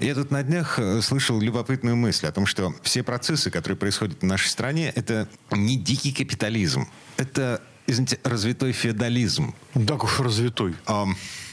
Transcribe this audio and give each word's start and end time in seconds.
Я 0.00 0.14
тут 0.14 0.30
на 0.30 0.42
днях 0.42 0.78
э, 0.78 1.02
слышал 1.02 1.38
любопытную 1.38 1.94
мысль 1.94 2.26
о 2.26 2.32
том, 2.32 2.46
что 2.46 2.74
все 2.82 3.02
процессы, 3.02 3.50
которые 3.50 3.76
происходят 3.76 4.22
в 4.22 4.24
нашей 4.24 4.48
стране, 4.48 4.90
это 4.96 5.28
не 5.50 5.76
дикий 5.76 6.12
капитализм. 6.12 6.88
Это 7.18 7.60
извините, 7.90 8.18
развитой 8.24 8.72
феодализм. 8.72 9.54
Так 9.86 10.04
уж 10.04 10.20
развитой. 10.20 10.74
А, 10.86 11.06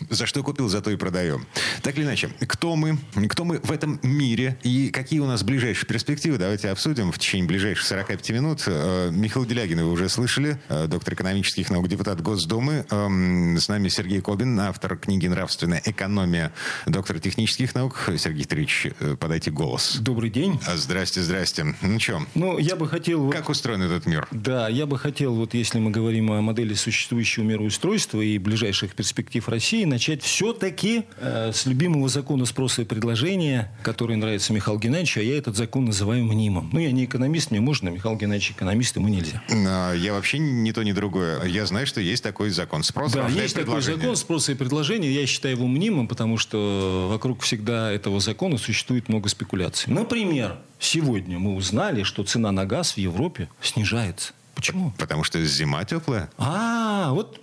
за 0.10 0.26
что 0.26 0.44
купил, 0.44 0.70
зато 0.70 0.92
и 0.92 0.96
продаем. 0.96 1.46
Так 1.82 1.98
или 1.98 2.04
иначе, 2.06 2.30
кто 2.48 2.76
мы, 2.76 2.98
кто 3.30 3.44
мы 3.46 3.60
в 3.60 3.72
этом 3.72 4.00
мире 4.04 4.58
и 4.64 4.90
какие 4.90 5.20
у 5.20 5.26
нас 5.26 5.44
ближайшие 5.44 5.88
перспективы, 5.88 6.38
давайте 6.38 6.70
обсудим 6.70 7.12
в 7.12 7.20
течение 7.20 7.48
ближайших 7.48 7.86
45 7.86 8.30
минут. 8.32 8.64
Э, 8.68 9.10
Михаил 9.12 9.46
Делягин, 9.46 9.80
вы 9.80 9.92
уже 9.92 10.10
слышали, 10.10 10.60
э, 10.70 10.88
доктор 10.88 11.14
экономических 11.16 11.70
наук, 11.70 11.88
депутат 11.88 12.22
Госдумы. 12.22 12.86
Эм, 12.90 13.58
с 13.58 13.68
нами 13.68 13.88
Сергей 13.90 14.22
Кобин, 14.22 14.60
автор 14.60 14.98
книги 14.98 15.28
«Нравственная 15.28 15.82
экономия», 15.86 16.52
доктор 16.86 17.20
технических 17.20 17.76
наук. 17.76 18.10
Сергей 18.18 18.42
Викторович, 18.42 18.88
э, 19.00 19.16
подайте 19.20 19.52
голос. 19.52 19.98
Добрый 19.98 20.30
день. 20.30 20.60
А, 20.68 20.76
Здрасте, 20.78 21.22
здрасте. 21.22 21.76
Ну 21.82 22.00
что, 22.00 22.22
Ну, 22.36 22.58
я 22.60 22.76
бы 22.76 22.88
хотел... 22.88 23.30
как 23.32 23.50
устроен 23.50 23.82
этот 23.82 24.06
мир? 24.06 24.28
Да, 24.32 24.70
я 24.70 24.86
бы 24.86 24.98
хотел, 24.98 25.34
вот 25.36 25.54
если 25.54 25.80
мы 25.80 25.92
говорим 25.92 26.27
о 26.34 26.42
модели 26.42 26.74
существующего 26.74 27.44
мироустройства 27.44 28.22
и 28.22 28.38
ближайших 28.38 28.94
перспектив 28.96 29.48
России, 29.50 29.86
начать 29.86 30.22
все-таки 30.24 31.04
э, 31.20 31.52
с 31.54 31.66
любимого 31.66 32.10
закона 32.10 32.46
спроса 32.46 32.82
и 32.82 32.86
предложения, 32.86 33.72
который 33.84 34.16
нравится 34.16 34.54
Михаилу 34.54 34.80
Геннадьевичу, 34.80 35.20
а 35.20 35.24
я 35.24 35.38
этот 35.38 35.56
закон 35.56 35.86
называю 35.86 36.26
мнимым. 36.26 36.70
Ну, 36.74 36.80
я 36.80 36.92
не 36.92 37.06
экономист, 37.06 37.52
мне 37.52 37.62
можно, 37.62 37.90
Михаил 37.90 38.16
Геннадьевич 38.16 38.52
экономист, 38.52 38.96
ему 38.96 39.08
нельзя. 39.08 39.42
А, 39.50 39.94
Я 39.94 40.14
вообще 40.14 40.40
ни 40.40 40.72
то, 40.72 40.84
ни 40.84 40.92
другое. 40.92 41.44
Я 41.46 41.66
знаю, 41.66 41.88
что 41.88 42.02
есть 42.02 42.24
такой 42.24 42.50
закон. 42.50 42.84
Спрос 42.84 43.14
Да, 43.14 43.28
есть 43.28 43.56
такой 43.56 43.82
закон 43.82 44.16
спроса 44.16 44.52
и 44.52 44.56
предложения. 44.56 45.12
Я 45.12 45.26
считаю 45.26 45.56
его 45.56 45.68
мнимым, 45.68 46.08
потому 46.08 46.38
что 46.38 47.08
вокруг 47.12 47.42
всегда 47.42 47.92
этого 47.92 48.20
закона 48.20 48.58
существует 48.58 49.10
много 49.10 49.30
спекуляций. 49.30 49.92
Например, 49.92 50.58
сегодня 50.80 51.40
мы 51.40 51.56
узнали, 51.56 52.04
что 52.04 52.24
цена 52.24 52.52
на 52.52 52.66
газ 52.66 52.94
в 52.94 52.98
Европе 52.98 53.50
снижается. 53.62 54.34
Почему? 54.58 54.92
Потому 54.98 55.24
что 55.24 55.40
зима 55.46 55.86
теплая. 55.86 56.32
А, 56.40 57.12
вот, 57.14 57.40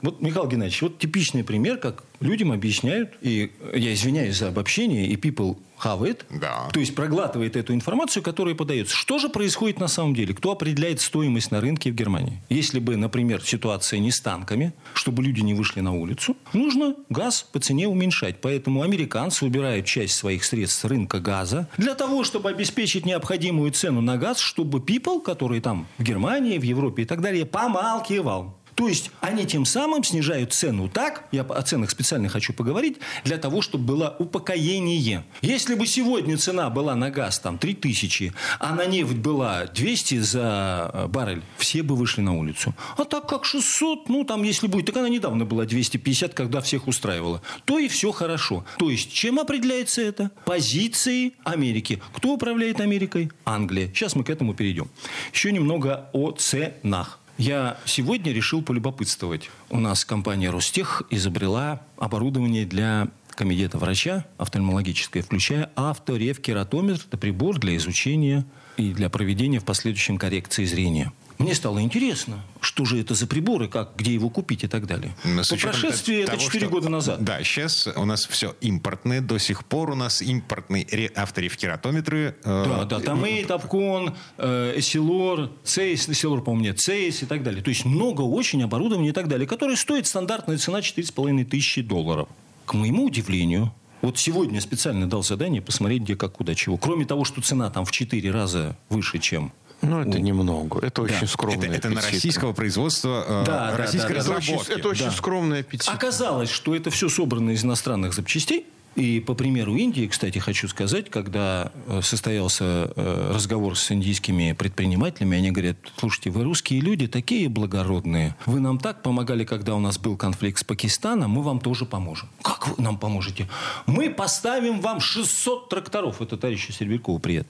вот, 0.00 0.22
Михаил 0.22 0.48
Геннадьевич, 0.48 0.80
вот 0.80 0.98
типичный 0.98 1.44
пример, 1.44 1.76
как 1.76 2.04
людям 2.24 2.52
объясняют, 2.52 3.10
и 3.20 3.52
я 3.74 3.92
извиняюсь 3.92 4.36
за 4.36 4.48
обобщение, 4.48 5.06
и 5.06 5.16
people 5.16 5.56
have 5.82 6.00
it, 6.02 6.20
Да. 6.30 6.68
то 6.72 6.80
есть 6.80 6.94
проглатывает 6.94 7.56
эту 7.56 7.74
информацию, 7.74 8.22
которая 8.22 8.54
подается. 8.54 8.94
Что 8.96 9.18
же 9.18 9.28
происходит 9.28 9.78
на 9.80 9.88
самом 9.88 10.14
деле? 10.14 10.32
Кто 10.32 10.52
определяет 10.52 11.00
стоимость 11.00 11.50
на 11.50 11.60
рынке 11.60 11.90
в 11.90 11.94
Германии? 11.94 12.40
Если 12.48 12.78
бы, 12.78 12.96
например, 12.96 13.42
ситуация 13.42 13.98
не 13.98 14.10
с 14.10 14.20
танками, 14.20 14.72
чтобы 14.94 15.22
люди 15.22 15.40
не 15.42 15.52
вышли 15.52 15.80
на 15.80 15.92
улицу, 15.92 16.36
нужно 16.52 16.94
газ 17.10 17.42
по 17.52 17.58
цене 17.60 17.86
уменьшать. 17.88 18.40
Поэтому 18.40 18.82
американцы 18.82 19.44
убирают 19.44 19.84
часть 19.84 20.14
своих 20.14 20.44
средств 20.44 20.80
с 20.80 20.84
рынка 20.84 21.18
газа 21.20 21.68
для 21.76 21.94
того, 21.94 22.24
чтобы 22.24 22.48
обеспечить 22.50 23.04
необходимую 23.04 23.70
цену 23.72 24.00
на 24.00 24.16
газ, 24.16 24.38
чтобы 24.38 24.78
people, 24.78 25.20
которые 25.20 25.60
там 25.60 25.86
в 25.98 26.02
Германии, 26.02 26.56
в 26.56 26.62
Европе 26.62 27.02
и 27.02 27.04
так 27.04 27.20
далее, 27.20 27.44
помалкивал. 27.44 28.56
То 28.74 28.88
есть 28.88 29.10
они 29.20 29.46
тем 29.46 29.64
самым 29.64 30.02
снижают 30.04 30.52
цену 30.52 30.88
так, 30.88 31.24
я 31.32 31.42
о 31.42 31.62
ценах 31.62 31.90
специально 31.90 32.28
хочу 32.28 32.52
поговорить, 32.52 32.98
для 33.24 33.38
того, 33.38 33.62
чтобы 33.62 33.84
было 33.84 34.16
упокоение. 34.18 35.24
Если 35.42 35.74
бы 35.74 35.86
сегодня 35.86 36.36
цена 36.36 36.70
была 36.70 36.94
на 36.94 37.10
газ 37.10 37.38
там 37.38 37.58
3000, 37.58 38.32
а 38.58 38.74
на 38.74 38.86
нефть 38.86 39.16
была 39.16 39.66
200 39.66 40.18
за 40.18 40.90
э, 40.92 41.06
баррель, 41.06 41.42
все 41.56 41.82
бы 41.82 41.96
вышли 41.96 42.20
на 42.20 42.34
улицу. 42.34 42.74
А 42.96 43.04
так 43.04 43.28
как 43.28 43.44
600, 43.44 44.08
ну 44.08 44.24
там 44.24 44.42
если 44.42 44.66
будет, 44.66 44.86
так 44.86 44.96
она 44.96 45.08
недавно 45.08 45.44
была 45.44 45.64
250, 45.64 46.34
когда 46.34 46.60
всех 46.60 46.88
устраивала, 46.88 47.42
то 47.64 47.78
и 47.78 47.88
все 47.88 48.12
хорошо. 48.12 48.64
То 48.78 48.90
есть 48.90 49.12
чем 49.12 49.38
определяется 49.38 50.02
это? 50.02 50.30
Позиции 50.44 51.34
Америки. 51.44 52.00
Кто 52.14 52.34
управляет 52.34 52.80
Америкой? 52.80 53.30
Англия. 53.44 53.88
Сейчас 53.88 54.16
мы 54.16 54.24
к 54.24 54.30
этому 54.30 54.54
перейдем. 54.54 54.88
Еще 55.32 55.52
немного 55.52 56.10
о 56.12 56.32
ценах. 56.32 57.20
Я 57.36 57.78
сегодня 57.84 58.32
решил 58.32 58.62
полюбопытствовать. 58.62 59.50
У 59.68 59.80
нас 59.80 60.04
компания 60.04 60.50
Ростех 60.50 61.02
изобрела 61.10 61.82
оборудование 61.96 62.64
для 62.64 63.08
комитета 63.34 63.78
врача 63.78 64.24
офтальмологическое, 64.38 65.22
включая 65.22 65.70
авторевкератометр. 65.74 67.02
Это 67.08 67.18
прибор 67.18 67.58
для 67.58 67.76
изучения 67.76 68.44
и 68.76 68.92
для 68.92 69.10
проведения 69.10 69.58
в 69.58 69.64
последующем 69.64 70.16
коррекции 70.16 70.64
зрения. 70.64 71.12
Мне 71.38 71.54
стало 71.54 71.82
интересно, 71.82 72.44
что 72.60 72.84
же 72.84 73.00
это 73.00 73.14
за 73.14 73.26
прибор 73.26 73.64
и 73.64 73.68
как, 73.68 73.96
где 73.96 74.14
его 74.14 74.30
купить 74.30 74.62
и 74.64 74.68
так 74.68 74.86
далее. 74.86 75.14
С 75.24 75.48
По 75.48 75.56
прошествии, 75.56 76.18
это 76.22 76.32
того, 76.32 76.42
4 76.42 76.66
что- 76.66 76.70
года 76.70 76.88
назад. 76.88 77.24
Да, 77.24 77.42
сейчас 77.42 77.88
у 77.96 78.04
нас 78.04 78.24
все 78.26 78.54
импортное. 78.60 79.20
До 79.20 79.38
сих 79.38 79.64
пор 79.64 79.90
у 79.90 79.94
нас 79.94 80.22
импортные 80.22 80.86
ре- 80.90 81.10
авторефкератометры. 81.14 82.36
э, 82.44 82.64
Да, 82.66 82.84
да, 82.84 83.00
там 83.00 83.24
и 83.26 83.44
Топкон, 83.44 84.14
э, 84.38 84.74
Эсилор, 84.76 85.50
Цейс, 85.64 86.08
Эсилор, 86.08 86.40
по-моему, 86.42 86.64
нет, 86.66 86.78
Цейс 86.80 87.22
и 87.22 87.26
так 87.26 87.42
далее. 87.42 87.62
То 87.62 87.70
есть 87.70 87.84
много 87.84 88.22
очень 88.22 88.62
оборудования 88.62 89.08
и 89.10 89.12
так 89.12 89.28
далее, 89.28 89.46
которое 89.46 89.76
стоит 89.76 90.06
стандартная 90.06 90.58
цена 90.58 90.80
4,5 90.82 91.44
тысячи 91.44 91.82
долларов. 91.82 92.28
К 92.66 92.74
моему 92.74 93.04
удивлению, 93.06 93.74
вот 94.02 94.18
сегодня 94.18 94.60
специально 94.60 95.08
дал 95.08 95.22
задание 95.22 95.62
посмотреть, 95.62 96.02
где, 96.02 96.16
как, 96.16 96.32
куда, 96.34 96.54
чего. 96.54 96.76
Кроме 96.76 97.04
того, 97.04 97.24
что 97.24 97.40
цена 97.42 97.70
там 97.70 97.84
в 97.84 97.90
4 97.92 98.30
раза 98.30 98.76
выше, 98.88 99.18
чем... 99.18 99.52
Ну, 99.84 100.00
это 100.00 100.18
немного. 100.20 100.78
Это 100.84 100.96
Да. 100.96 101.02
очень 101.02 101.16
Это, 101.16 101.26
скромный 101.26 101.68
это 101.68 101.88
на 101.90 101.98
аппетит. 102.00 102.14
российского 102.14 102.52
производства, 102.52 103.24
э, 103.26 103.44
Да, 103.46 103.76
российской 103.76 104.14
да, 104.14 104.14
да. 104.14 104.20
Это 104.20 104.32
очень, 104.36 104.52
разработки. 104.54 104.72
это 104.80 104.88
очень 104.88 105.04
Да. 105.06 105.10
скромный 105.12 105.60
аппетит. 105.60 105.88
Оказалось, 105.88 106.50
что 106.50 106.74
это 106.74 106.90
все 106.90 107.08
собрано 107.08 107.50
из 107.50 107.64
иностранных 107.64 108.14
запчастей. 108.14 108.66
И 108.96 109.20
по 109.20 109.34
примеру 109.34 109.74
Индии, 109.74 110.06
кстати, 110.06 110.38
хочу 110.38 110.68
сказать, 110.68 111.10
когда 111.10 111.72
э, 111.86 112.00
состоялся 112.02 112.92
э, 112.94 113.32
разговор 113.34 113.76
с 113.76 113.90
индийскими 113.90 114.52
предпринимателями, 114.52 115.36
они 115.36 115.50
говорят, 115.50 115.76
слушайте, 115.96 116.30
вы 116.30 116.44
русские 116.44 116.80
люди 116.80 117.08
такие 117.08 117.48
благородные. 117.48 118.36
Вы 118.46 118.60
нам 118.60 118.78
так 118.78 119.02
помогали, 119.02 119.44
когда 119.44 119.74
у 119.74 119.80
нас 119.80 119.98
был 119.98 120.16
конфликт 120.16 120.60
с 120.60 120.64
Пакистаном, 120.64 121.32
мы 121.32 121.42
вам 121.42 121.58
тоже 121.58 121.86
поможем. 121.86 122.28
Как 122.42 122.68
вы 122.68 122.82
нам 122.82 122.96
поможете? 122.98 123.48
Мы 123.86 124.10
поставим 124.10 124.80
вам 124.80 125.00
600 125.00 125.68
тракторов. 125.68 126.22
Это 126.22 126.36
товарищу 126.36 126.72
Серебрякову 126.72 127.18
привет. 127.18 127.48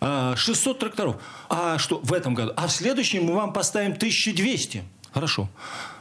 А, 0.00 0.36
600 0.36 0.78
тракторов. 0.78 1.16
А 1.48 1.78
что 1.78 2.00
в 2.02 2.12
этом 2.12 2.34
году? 2.34 2.52
А 2.56 2.66
в 2.66 2.72
следующем 2.72 3.24
мы 3.24 3.34
вам 3.34 3.52
поставим 3.52 3.92
1200. 3.92 4.82
Хорошо. 5.12 5.48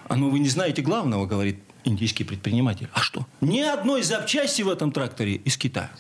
А 0.08 0.16
ну 0.16 0.30
вы 0.30 0.40
не 0.40 0.50
знаете 0.50 0.82
главного, 0.82 1.26
говорит 1.26 1.60
индийский 1.86 2.24
предприниматель. 2.24 2.90
А 2.94 3.00
что? 3.02 3.26
Ни 3.42 3.62
одной 3.62 4.04
запчасти 4.04 4.62
в 4.62 4.70
этом 4.70 4.92
тракторе 4.92 5.36
из 5.36 5.58
Китая. 5.58 5.92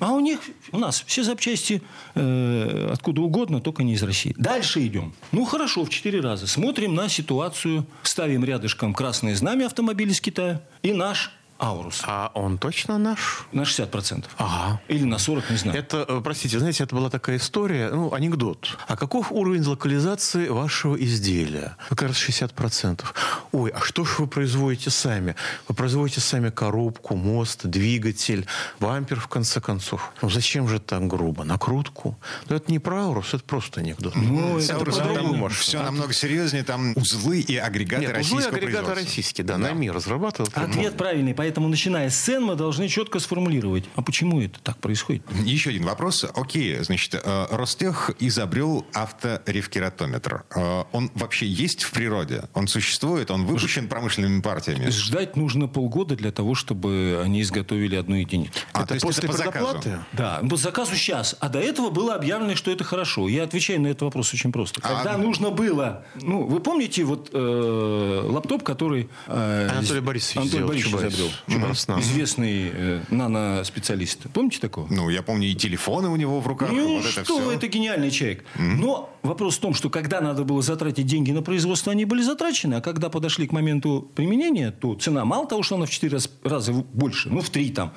А 0.00 0.12
у 0.12 0.20
них, 0.20 0.40
у 0.72 0.78
нас 0.78 1.02
все 1.06 1.22
запчасти 1.22 1.82
э, 2.14 2.90
откуда 2.92 3.20
угодно, 3.22 3.60
только 3.60 3.82
не 3.82 3.94
из 3.94 4.02
России. 4.02 4.34
Дальше 4.38 4.86
идем. 4.86 5.14
Ну, 5.32 5.44
хорошо, 5.44 5.84
в 5.84 5.90
четыре 5.90 6.20
раза. 6.20 6.46
Смотрим 6.46 6.94
на 6.94 7.08
ситуацию, 7.08 7.86
ставим 8.02 8.44
рядышком 8.44 8.94
красное 8.94 9.34
знамя 9.34 9.66
автомобиля 9.66 10.12
из 10.12 10.20
Китая 10.20 10.62
и 10.82 10.92
наш 10.92 11.32
Аурус. 11.58 12.02
А 12.04 12.30
он 12.34 12.58
точно 12.58 12.98
наш? 12.98 13.46
На 13.52 13.62
60%. 13.62 14.24
Ага. 14.38 14.80
Или 14.88 15.04
на 15.04 15.18
40, 15.18 15.50
не 15.50 15.56
знаю. 15.56 15.78
Это, 15.78 16.04
э, 16.08 16.20
простите, 16.22 16.58
знаете, 16.58 16.84
это 16.84 16.94
была 16.94 17.10
такая 17.10 17.36
история, 17.36 17.90
ну, 17.90 18.12
анекдот. 18.12 18.76
А 18.88 18.96
каков 18.96 19.30
уровень 19.30 19.62
локализации 19.62 20.48
вашего 20.48 20.96
изделия? 20.96 21.76
Как 21.88 22.02
раз 22.02 22.16
60%. 22.16 23.04
Ой, 23.52 23.70
а 23.70 23.80
что 23.80 24.04
ж 24.04 24.18
вы 24.18 24.26
производите 24.26 24.90
сами? 24.90 25.36
Вы 25.68 25.74
производите 25.74 26.20
сами 26.20 26.50
коробку, 26.50 27.14
мост, 27.14 27.64
двигатель, 27.64 28.46
бампер, 28.80 29.20
в 29.20 29.28
конце 29.28 29.60
концов. 29.60 30.12
Ну, 30.22 30.30
зачем 30.30 30.68
же 30.68 30.80
так 30.80 31.06
грубо? 31.06 31.44
Накрутку? 31.44 32.18
Ну, 32.48 32.56
это 32.56 32.70
не 32.70 32.78
про 32.80 33.04
Аурус, 33.04 33.32
это 33.32 33.44
просто 33.44 33.80
анекдот. 33.80 34.16
Ну, 34.16 34.58
это 34.58 34.78
по-другому. 34.78 35.44
там 35.44 35.48
все 35.50 35.82
намного 35.82 36.12
серьезнее. 36.12 36.64
Там 36.64 36.92
узлы 36.96 37.40
и 37.40 37.56
агрегаты 37.56 38.02
Нет, 38.02 38.18
узлы 38.18 38.38
российского 38.38 38.56
агрегаты 38.56 38.94
российские, 38.94 39.44
да, 39.44 39.58
на 39.58 39.72
мир 39.72 39.94
разрабатывал. 39.94 40.48
Ответ 40.54 40.96
правильный. 40.96 41.34
Поэтому, 41.44 41.68
начиная 41.68 42.08
с 42.08 42.16
цен, 42.16 42.42
мы 42.42 42.54
должны 42.54 42.88
четко 42.88 43.18
сформулировать, 43.18 43.84
а 43.96 44.00
почему 44.00 44.40
это 44.40 44.58
так 44.60 44.78
происходит. 44.78 45.22
Еще 45.44 45.68
один 45.68 45.84
вопрос. 45.84 46.24
Окей, 46.34 46.78
значит, 46.82 47.14
э, 47.22 47.46
Ростех 47.50 48.12
изобрел 48.18 48.86
авторефкератометр. 48.94 50.44
Э, 50.56 50.84
он 50.92 51.10
вообще 51.14 51.46
есть 51.46 51.82
в 51.82 51.90
природе? 51.90 52.44
Он 52.54 52.66
существует? 52.66 53.30
Он 53.30 53.44
выпущен 53.44 53.88
промышленными 53.88 54.40
партиями? 54.40 54.88
Ждать 54.88 55.36
нужно 55.36 55.68
полгода 55.68 56.16
для 56.16 56.32
того, 56.32 56.54
чтобы 56.54 57.20
они 57.22 57.42
изготовили 57.42 57.96
одну 57.96 58.16
единицу. 58.16 58.52
А, 58.72 58.78
это 58.78 58.88
то 58.88 58.94
есть 58.94 59.04
после 59.06 59.28
это 59.28 59.32
по 59.32 59.36
заказу? 59.44 59.66
предоплаты? 59.66 59.98
Да, 60.14 60.40
по 60.48 60.56
заказу 60.56 60.94
сейчас. 60.96 61.36
А 61.40 61.50
до 61.50 61.60
этого 61.60 61.90
было 61.90 62.14
объявлено, 62.14 62.56
что 62.56 62.70
это 62.70 62.84
хорошо. 62.84 63.28
Я 63.28 63.42
отвечаю 63.42 63.82
на 63.82 63.88
этот 63.88 64.00
вопрос 64.00 64.32
очень 64.32 64.50
просто. 64.50 64.80
А- 64.82 64.94
Когда 64.94 65.18
нужно 65.18 65.50
было... 65.50 66.06
Ну, 66.14 66.46
вы 66.46 66.60
помните 66.60 67.04
вот 67.04 67.28
э, 67.34 68.20
лаптоп, 68.30 68.62
который... 68.62 69.10
э, 69.26 69.68
Анатолий 69.70 70.00
Борисович 70.00 70.36
Анатолий 70.38 70.48
сделал, 70.48 70.68
Борисович 70.68 70.94
изобрел. 70.94 71.33
Чубайс, 71.48 71.86
да. 71.86 72.00
Известный 72.00 72.70
э, 72.72 73.00
нано-специалист. 73.10 74.20
Помните 74.32 74.58
такого? 74.60 74.86
Ну, 74.90 75.08
я 75.10 75.22
помню, 75.22 75.48
и 75.48 75.54
телефоны 75.54 76.08
у 76.08 76.16
него 76.16 76.40
в 76.40 76.46
руках, 76.46 76.70
Ну, 76.72 76.96
вот 76.96 77.00
это 77.04 77.10
что 77.10 77.24
все. 77.24 77.40
вы, 77.40 77.54
это 77.54 77.66
гениальный 77.68 78.10
человек. 78.10 78.44
Но 78.58 79.10
вопрос 79.22 79.56
в 79.56 79.60
том, 79.60 79.74
что 79.74 79.90
когда 79.90 80.20
надо 80.20 80.44
было 80.44 80.62
затратить 80.62 81.06
деньги 81.06 81.30
на 81.32 81.42
производство, 81.42 81.92
они 81.92 82.04
были 82.04 82.22
затрачены, 82.22 82.74
а 82.74 82.80
когда 82.80 83.08
подошли 83.10 83.46
к 83.46 83.52
моменту 83.52 84.10
применения, 84.14 84.70
то 84.70 84.94
цена 84.94 85.24
мало 85.24 85.46
того, 85.46 85.62
что 85.62 85.76
она 85.76 85.86
в 85.86 85.90
4 85.90 86.12
раз, 86.12 86.30
раза 86.42 86.72
больше, 86.72 87.28
ну, 87.30 87.40
в 87.40 87.50
3 87.50 87.70
там. 87.70 87.92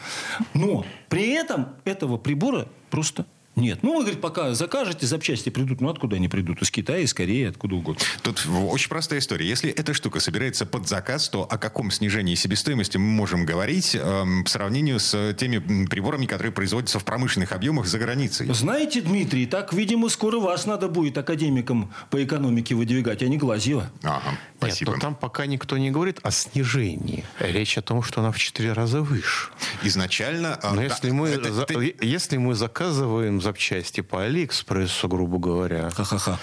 Но 0.54 0.86
при 1.10 1.30
этом 1.32 1.70
этого 1.86 2.18
прибора 2.18 2.68
просто 2.90 3.26
нет. 3.58 3.80
Ну, 3.82 3.96
вы, 3.96 4.02
говорит, 4.04 4.22
пока 4.22 4.54
закажете, 4.54 5.06
запчасти 5.06 5.50
придут. 5.50 5.82
Ну, 5.82 5.90
откуда 5.90 6.16
они 6.16 6.28
придут? 6.30 6.62
Из 6.62 6.72
Китая, 6.72 7.00
из 7.00 7.14
Кореи, 7.14 7.46
откуда 7.50 7.76
угодно. 7.76 8.02
Тут 8.22 8.46
очень 8.70 8.90
простая 8.90 9.20
история. 9.20 9.48
Если 9.48 9.70
эта 9.70 9.94
штука 9.94 10.20
собирается 10.20 10.66
под 10.66 10.88
заказ, 10.88 11.28
то 11.30 11.44
о 11.44 11.58
каком 11.58 11.92
снижении 11.92 12.36
себестоимости 12.36 12.98
мы 12.98 13.06
можем 13.08 13.46
говорить 13.46 13.96
эм, 13.96 14.44
по 14.46 14.50
сравнению 14.50 15.00
с 15.00 15.34
теми 15.38 15.86
приборами, 15.88 16.26
которые 16.26 16.52
производятся 16.54 17.00
в 17.00 17.04
промышленных 17.06 17.52
объемах 17.52 17.88
за 17.88 18.00
границей? 18.00 18.48
Знаете, 18.54 19.02
Дмитрий, 19.02 19.46
так, 19.46 19.74
видимо, 19.74 20.10
скоро 20.10 20.40
вас 20.40 20.66
надо 20.66 20.88
будет 20.88 21.18
академиком 21.18 21.92
по 22.10 22.24
экономике 22.24 22.76
выдвигать, 22.76 23.22
а 23.24 23.28
не 23.28 23.38
Глазьева. 23.38 23.90
Ага, 24.04 24.38
спасибо. 24.58 24.92
Нет, 24.92 24.98
но 24.98 25.02
там 25.02 25.16
пока 25.16 25.46
никто 25.46 25.78
не 25.78 25.92
говорит 25.92 26.20
о 26.24 26.32
снижении. 26.32 27.24
Речь 27.40 27.78
о 27.78 27.82
том, 27.82 28.04
что 28.04 28.22
она 28.22 28.32
в 28.32 28.38
4 28.38 28.74
раза 28.74 29.02
выше. 29.02 29.50
Изначально... 29.84 30.60
э, 30.62 30.70
Но 30.70 30.76
да, 30.76 30.84
если 30.84 31.10
мы, 31.12 31.30
это- 31.30 31.52
за- 31.54 31.64
это- 31.64 32.06
если 32.06 32.38
мы 32.38 32.56
заказываем 32.56 33.42
запчасти 33.48 34.02
по 34.02 34.26
Алиэкспрессу, 34.26 35.08
грубо 35.08 35.38
говоря, 35.38 35.90
Ха-ха-ха. 35.92 36.38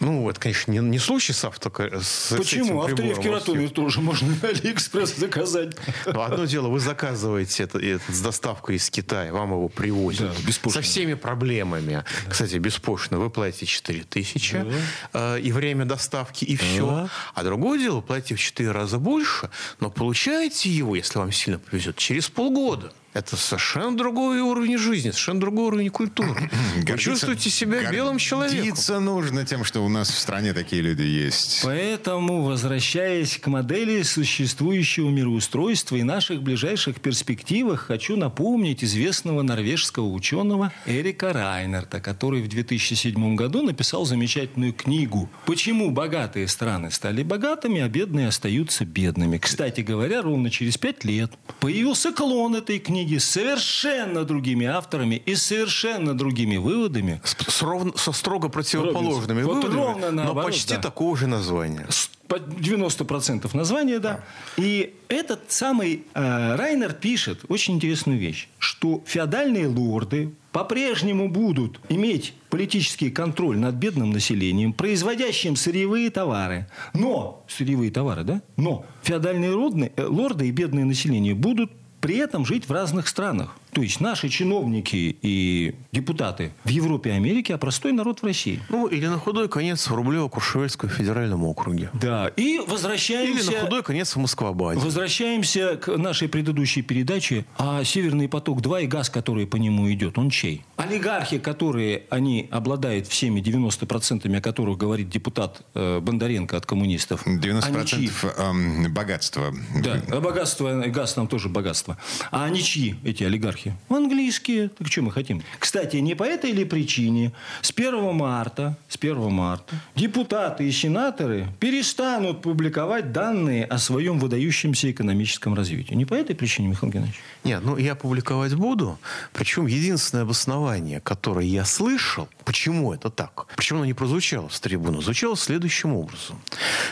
ну, 0.00 0.28
это, 0.28 0.40
конечно, 0.40 0.72
не, 0.72 0.78
не 0.78 0.98
случай 0.98 1.32
с 1.32 1.44
авто... 1.44 1.70
с 1.70 2.34
Почему? 2.36 2.82
этим 2.82 2.96
прибором. 2.96 3.10
Авторефкератометр 3.10 3.68
тоже 3.68 4.00
можно 4.00 4.34
на 4.42 4.48
Алиэкспресс 4.48 5.16
заказать. 5.16 5.76
Ну, 6.06 6.20
Одно 6.20 6.44
дело, 6.46 6.68
вы 6.68 6.80
заказываете 6.80 7.62
это, 7.62 7.78
это 7.78 8.12
с 8.12 8.20
доставкой 8.20 8.76
из 8.76 8.90
Китая, 8.90 9.32
вам 9.32 9.52
его 9.52 9.68
привозят. 9.68 10.32
Да, 10.36 10.42
беспошлино. 10.44 10.82
Со 10.82 10.90
всеми 10.90 11.14
проблемами. 11.14 12.04
Кстати, 12.28 12.56
беспошлино. 12.56 13.20
Вы 13.20 13.30
платите 13.30 13.66
4 13.66 14.02
тысячи 14.02 14.64
э, 15.12 15.40
и 15.40 15.52
время 15.52 15.84
доставки, 15.84 16.44
и 16.44 16.56
все. 16.56 17.08
А 17.34 17.42
другое 17.44 17.78
дело, 17.78 18.00
платите 18.00 18.34
в 18.34 18.40
4 18.40 18.72
раза 18.72 18.98
больше, 18.98 19.50
но 19.78 19.88
получаете 19.88 20.68
его, 20.68 20.96
если 20.96 21.16
вам 21.18 21.30
сильно 21.30 21.60
повезет, 21.60 21.96
через 21.96 22.28
полгода. 22.28 22.92
Это 23.14 23.36
совершенно 23.36 23.96
другой 23.96 24.40
уровень 24.40 24.76
жизни, 24.76 25.10
совершенно 25.10 25.40
другой 25.40 25.66
уровень 25.66 25.90
культуры. 25.90 26.50
Вы 26.88 26.98
чувствуете 26.98 27.48
себя 27.48 27.88
белым 27.88 28.18
человеком. 28.18 28.58
Гордиться 28.58 28.98
нужно 28.98 29.46
тем, 29.46 29.62
что 29.62 29.84
у 29.84 29.88
нас 29.88 30.10
в 30.10 30.18
стране 30.18 30.52
такие 30.52 30.82
люди 30.82 31.02
есть. 31.02 31.60
Поэтому, 31.62 32.42
возвращаясь 32.42 33.38
к 33.38 33.46
модели 33.46 34.02
существующего 34.02 35.10
мироустройства 35.10 35.94
и 35.94 36.02
наших 36.02 36.42
ближайших 36.42 37.00
перспективах, 37.00 37.82
хочу 37.82 38.16
напомнить 38.16 38.82
известного 38.82 39.42
норвежского 39.42 40.08
ученого 40.08 40.72
Эрика 40.84 41.32
Райнерта, 41.32 42.00
который 42.00 42.42
в 42.42 42.48
2007 42.48 43.36
году 43.36 43.62
написал 43.62 44.06
замечательную 44.06 44.72
книгу 44.72 45.30
«Почему 45.46 45.92
богатые 45.92 46.48
страны 46.48 46.90
стали 46.90 47.22
богатыми, 47.22 47.80
а 47.80 47.88
бедные 47.88 48.26
остаются 48.26 48.84
бедными». 48.84 49.38
Кстати 49.38 49.82
говоря, 49.82 50.20
ровно 50.20 50.50
через 50.50 50.76
пять 50.78 51.04
лет 51.04 51.30
появился 51.60 52.10
клон 52.10 52.56
этой 52.56 52.80
книги 52.80 53.03
с 53.18 53.24
совершенно 53.24 54.24
другими 54.24 54.66
авторами 54.66 55.16
и 55.26 55.34
совершенно 55.34 56.14
другими 56.16 56.56
выводами, 56.56 57.20
С, 57.24 57.36
с 57.52 57.62
ровно- 57.62 57.96
со 57.96 58.12
строго 58.12 58.48
противоположными 58.48 59.42
Вот 59.42 59.56
выводами, 59.56 59.76
ровно 59.80 60.10
но 60.10 60.24
наоборот, 60.24 60.50
почти 60.52 60.74
да. 60.74 60.80
такого 60.80 61.16
же 61.16 61.26
названия. 61.26 61.86
с- 61.88 62.10
по 62.26 62.36
90% 62.38 63.52
названия, 63.54 63.98
да. 63.98 64.24
И 64.56 64.94
этот 65.08 65.40
самый 65.52 66.04
э, 66.14 66.56
Райнер 66.56 66.94
пишет 66.94 67.40
очень 67.48 67.74
интересную 67.74 68.18
вещь, 68.18 68.48
что 68.58 69.02
феодальные 69.06 69.68
лорды 69.68 70.32
по-прежнему 70.50 71.28
будут 71.28 71.80
иметь 71.90 72.32
политический 72.48 73.10
контроль 73.10 73.58
над 73.58 73.74
бедным 73.74 74.10
населением, 74.10 74.72
производящим 74.72 75.54
сырьевые 75.54 76.08
товары. 76.10 76.66
Но, 76.94 77.44
сырьевые 77.48 77.90
товары, 77.90 78.24
да? 78.24 78.40
Но 78.56 78.86
феодальные 79.02 79.50
родны- 79.50 79.92
э, 79.94 80.04
лорды 80.06 80.48
и 80.48 80.50
бедное 80.50 80.84
население 80.86 81.34
будут 81.34 81.72
при 82.04 82.18
этом 82.18 82.44
жить 82.44 82.68
в 82.68 82.70
разных 82.70 83.08
странах. 83.08 83.56
То 83.74 83.82
есть 83.82 84.00
наши 84.00 84.28
чиновники 84.28 85.16
и 85.20 85.74
депутаты 85.92 86.52
в 86.64 86.68
Европе 86.68 87.10
и 87.10 87.12
Америке, 87.12 87.54
а 87.54 87.58
простой 87.58 87.92
народ 87.92 88.22
в 88.22 88.24
России. 88.24 88.60
Ну, 88.68 88.86
или 88.86 89.06
на 89.06 89.18
худой 89.18 89.48
конец 89.48 89.88
в 89.88 89.94
Рублево-Куршевельском 89.94 90.88
федеральном 90.88 91.44
округе. 91.44 91.90
Да. 91.92 92.28
И 92.36 92.54
Или 92.54 92.58
возвращаемся... 92.58 93.50
на 93.50 93.58
худой 93.60 93.82
конец 93.82 94.14
в 94.14 94.18
Москва-Баде. 94.18 94.80
Возвращаемся 94.80 95.76
к 95.76 95.96
нашей 95.96 96.28
предыдущей 96.28 96.82
передаче. 96.82 97.44
А 97.58 97.82
«Северный 97.84 98.28
поток-2» 98.28 98.84
и 98.84 98.86
газ, 98.86 99.10
который 99.10 99.46
по 99.46 99.56
нему 99.56 99.90
идет, 99.92 100.18
он 100.18 100.30
чей? 100.30 100.62
Олигархи, 100.76 101.38
которые 101.38 102.04
они 102.10 102.48
обладают 102.50 103.06
всеми 103.06 103.40
90%, 103.40 104.36
о 104.36 104.40
которых 104.40 104.78
говорит 104.78 105.08
депутат 105.08 105.62
э, 105.74 106.00
Бондаренко 106.00 106.56
от 106.56 106.66
коммунистов. 106.66 107.26
они 107.26 107.40
чьи? 107.86 108.08
90% 108.08 108.34
эм, 108.38 108.94
богатства. 108.94 109.54
Да, 109.82 110.20
богатство, 110.20 110.84
газ 110.86 111.16
нам 111.16 111.26
тоже 111.26 111.48
богатство. 111.48 111.96
А 112.30 112.44
они 112.44 112.62
чьи, 112.62 112.96
эти 113.04 113.24
олигархи? 113.24 113.63
Английские. 113.88 114.68
Так 114.68 114.88
что 114.88 115.02
мы 115.02 115.10
хотим? 115.10 115.42
Кстати, 115.58 115.96
не 115.96 116.14
по 116.14 116.24
этой 116.24 116.52
ли 116.52 116.64
причине 116.64 117.32
с 117.62 117.70
1 117.70 118.14
марта, 118.14 118.76
с 118.88 118.96
1 118.96 119.32
марта 119.32 119.74
депутаты 119.94 120.68
и 120.68 120.72
сенаторы 120.72 121.48
перестанут 121.60 122.42
публиковать 122.42 123.12
данные 123.12 123.64
о 123.64 123.78
своем 123.78 124.18
выдающемся 124.18 124.90
экономическом 124.90 125.54
развитии? 125.54 125.94
Не 125.94 126.04
по 126.04 126.14
этой 126.14 126.34
причине, 126.34 126.68
Михаил 126.68 126.92
Геннадьевич? 126.92 127.20
Нет, 127.44 127.62
ну 127.64 127.76
я 127.76 127.94
публиковать 127.94 128.54
буду. 128.54 128.98
Причем 129.32 129.66
единственное 129.66 130.24
обоснование, 130.24 131.00
которое 131.00 131.46
я 131.46 131.64
слышал, 131.64 132.28
почему 132.44 132.92
это 132.92 133.10
так, 133.10 133.46
причем 133.56 133.76
оно 133.76 133.84
не 133.84 133.94
прозвучало 133.94 134.48
с 134.48 134.60
трибуны, 134.60 135.00
звучало 135.02 135.36
следующим 135.36 135.94
образом. 135.94 136.40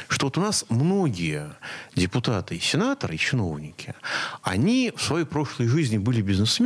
Что 0.08 0.26
вот 0.26 0.38
у 0.38 0.40
нас 0.40 0.64
многие 0.69 1.50
депутаты 1.94 2.56
и 2.56 2.60
сенаторы, 2.60 3.14
и 3.14 3.19
чиновники, 3.19 3.94
они 4.42 4.92
в 4.94 5.02
своей 5.02 5.26
прошлой 5.26 5.69
жизни 5.69 5.98
были 5.98 6.22
бизнесменами, 6.22 6.61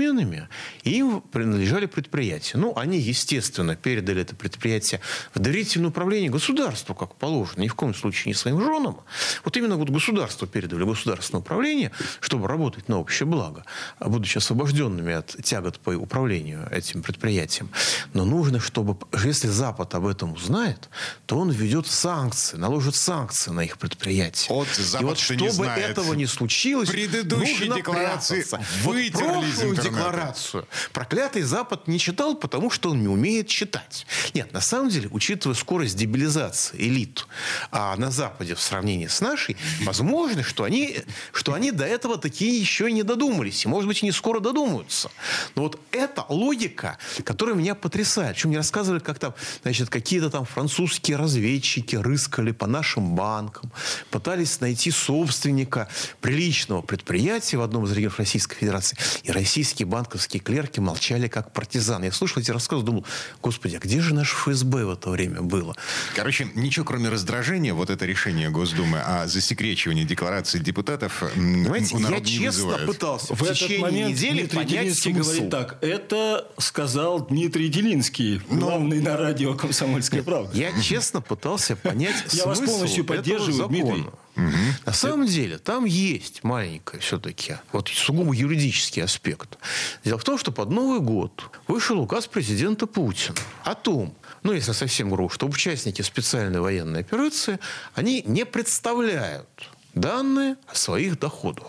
и 0.83 0.91
им 0.91 1.21
принадлежали 1.21 1.87
предприятия. 1.87 2.59
Ну, 2.59 2.73
они, 2.77 2.99
естественно, 2.99 3.77
передали 3.77 4.23
это 4.23 4.35
предприятие 4.35 5.01
в 5.35 5.39
доверительное 5.39 5.89
управление 5.91 6.31
государству, 6.31 6.95
как 6.95 7.15
положено, 7.17 7.63
ни 7.63 7.69
в 7.69 7.75
коем 7.75 7.95
случае 7.95 8.31
не 8.31 8.35
своим 8.35 8.61
женам. 8.61 9.01
Вот 9.45 9.57
именно 9.57 9.77
вот 9.77 9.91
государству 9.91 10.47
передали 10.47 10.85
государственное 10.85 11.41
управление, 11.41 11.91
чтобы 12.21 12.49
работать 12.49 12.89
на 12.89 12.99
общее 12.99 13.27
благо, 13.27 13.65
будучи 14.01 14.39
освобожденными 14.39 15.13
от 15.15 15.37
тягот 15.43 15.79
по 15.81 15.91
управлению 15.91 16.69
этим 16.71 17.03
предприятием. 17.03 17.71
Но 18.15 18.25
нужно, 18.25 18.61
чтобы, 18.61 18.97
если 19.25 19.49
Запад 19.49 19.95
об 19.95 20.07
этом 20.07 20.33
узнает, 20.35 20.89
то 21.27 21.39
он 21.39 21.51
введет 21.51 21.87
санкции, 21.87 22.57
наложит 22.57 22.95
санкции 22.97 23.51
на 23.51 23.61
их 23.61 23.79
предприятия. 23.79 24.53
Вот 24.53 24.69
И 24.79 24.83
Запад-то 24.83 25.07
вот 25.07 25.17
не 25.19 25.37
чтобы 25.37 25.51
знает. 25.53 25.91
этого 25.91 26.15
не 26.15 26.27
случилось, 26.27 26.89
Предыдущие 26.91 27.59
нужно 27.69 27.77
декларации 27.77 28.43
прятаться. 28.43 28.61
вытерли 28.83 29.27
вот 29.27 29.45
прошлую. 29.45 29.77
Декларацию 29.91 30.67
проклятый 30.93 31.43
Запад 31.43 31.89
не 31.89 31.99
читал, 31.99 32.35
потому 32.35 32.71
что 32.71 32.91
он 32.91 33.03
не 33.03 33.09
умеет 33.09 33.49
читать. 33.49 34.07
Нет, 34.35 34.53
на 34.53 34.61
самом 34.61 34.89
деле, 34.89 35.09
учитывая 35.11 35.55
скорость 35.55 35.97
дебилизации 35.97 36.77
элит 36.79 37.27
а 37.71 37.97
на 37.97 38.11
Западе 38.11 38.55
в 38.55 38.61
сравнении 38.61 39.07
с 39.07 39.21
нашей, 39.21 39.57
возможно, 39.83 40.43
что 40.43 40.65
они, 40.65 40.99
что 41.33 41.53
они 41.53 41.71
до 41.71 41.85
этого 41.85 42.17
такие 42.17 42.59
еще 42.59 42.91
не 42.91 43.03
додумались. 43.03 43.67
И, 43.67 43.69
может 43.69 43.87
быть, 43.87 44.03
и 44.03 44.07
не 44.07 44.13
скоро 44.13 44.41
додумаются. 44.41 45.11
Но 45.55 45.65
вот 45.65 45.79
эта 45.93 46.25
логика, 46.31 46.97
которая 47.25 47.55
меня 47.55 47.75
потрясает. 47.75 48.37
Чем 48.37 48.51
мне 48.51 48.59
рассказывали, 48.59 49.01
как 49.01 49.19
там, 49.19 49.35
значит, 49.63 49.91
какие-то 49.91 50.31
там 50.31 50.47
французские 50.47 51.19
разведчики 51.19 51.97
рыскали 51.97 52.53
по 52.53 52.67
нашим 52.67 53.15
банкам, 53.15 53.71
пытались 54.11 54.61
найти 54.61 54.91
собственника 54.91 55.89
приличного 56.23 56.81
предприятия 56.81 57.59
в 57.59 57.63
одном 57.63 57.85
из 57.85 57.93
регионов 57.93 58.19
Российской 58.19 58.57
Федерации. 58.57 58.97
И 59.25 59.31
российские 59.31 59.76
полицейские, 59.77 59.87
банковские 59.87 60.41
клерки 60.41 60.81
молчали 60.81 61.29
как 61.29 61.53
партизаны. 61.53 62.07
Я 62.07 62.13
слушал 62.13 62.43
эти 62.43 62.51
рассказы, 62.51 62.85
думал, 62.85 63.05
господи, 63.43 63.77
а 63.77 63.79
где 63.79 64.01
же 64.01 64.15
наш 64.15 64.33
ФСБ 64.33 64.85
в 64.85 64.91
это 64.91 65.11
время 65.11 65.43
было? 65.43 65.75
Короче, 66.15 66.49
ничего 66.55 66.85
кроме 66.85 67.09
раздражения, 67.09 67.75
вот 67.75 67.91
это 67.91 68.07
решение 68.07 68.51
Госдумы 68.51 69.01
о 69.01 69.27
засекречивании 69.27 70.05
декларации 70.05 70.59
депутатов 70.59 71.23
Понимаете, 71.35 71.97
я 71.99 72.21
честно 72.21 72.47
вызывает. 72.47 72.87
пытался 72.87 73.35
В 73.35 73.39
в 73.39 73.43
этот 73.43 73.59
течение 73.59 73.79
момент 73.81 74.11
недели 74.11 74.39
Дмитрий 74.41 74.57
понять 74.57 74.71
Делинский 74.71 75.13
смысл. 75.13 75.31
говорит 75.31 75.51
так. 75.51 75.79
Это 75.83 76.49
сказал 76.59 77.27
Дмитрий 77.27 77.69
Делинский, 77.69 78.41
главный 78.51 79.01
на 79.01 79.17
радио 79.17 79.55
«Комсомольская 79.55 80.23
правда». 80.23 80.57
Я 80.57 80.81
честно 80.81 81.21
пытался 81.21 81.77
понять 81.77 82.17
Я 82.33 82.47
вас 82.47 82.59
смысл 82.59 82.73
полностью 82.73 83.05
поддерживаю, 83.05 83.53
закона. 83.53 84.13
Дмитрий. 84.37 84.75
На 84.85 84.93
самом 84.93 85.27
деле, 85.27 85.59
там 85.59 85.85
есть 85.85 86.45
маленькая 86.45 87.01
все-таки, 87.01 87.57
вот 87.73 87.89
сугубо 87.89 88.33
юридический 88.35 89.03
аспект. 89.03 89.59
Дело 90.05 90.19
в 90.19 90.25
том, 90.25 90.39
что 90.39 90.53
под 90.53 90.71
Новый 90.71 91.01
год 91.01 91.45
вышел 91.67 91.99
указ 92.01 92.27
президента 92.27 92.87
Путина 92.87 93.37
о 93.65 93.75
том, 93.75 94.15
ну, 94.43 94.53
если 94.53 94.73
совсем 94.73 95.11
грубо, 95.11 95.33
что 95.33 95.47
участники 95.47 96.03
специальной 96.03 96.61
военной 96.61 97.01
операции, 97.01 97.59
они 97.95 98.23
не 98.27 98.45
представляют 98.45 99.49
данные 99.95 100.57
о 100.67 100.75
своих 100.75 101.19
доходах. 101.19 101.67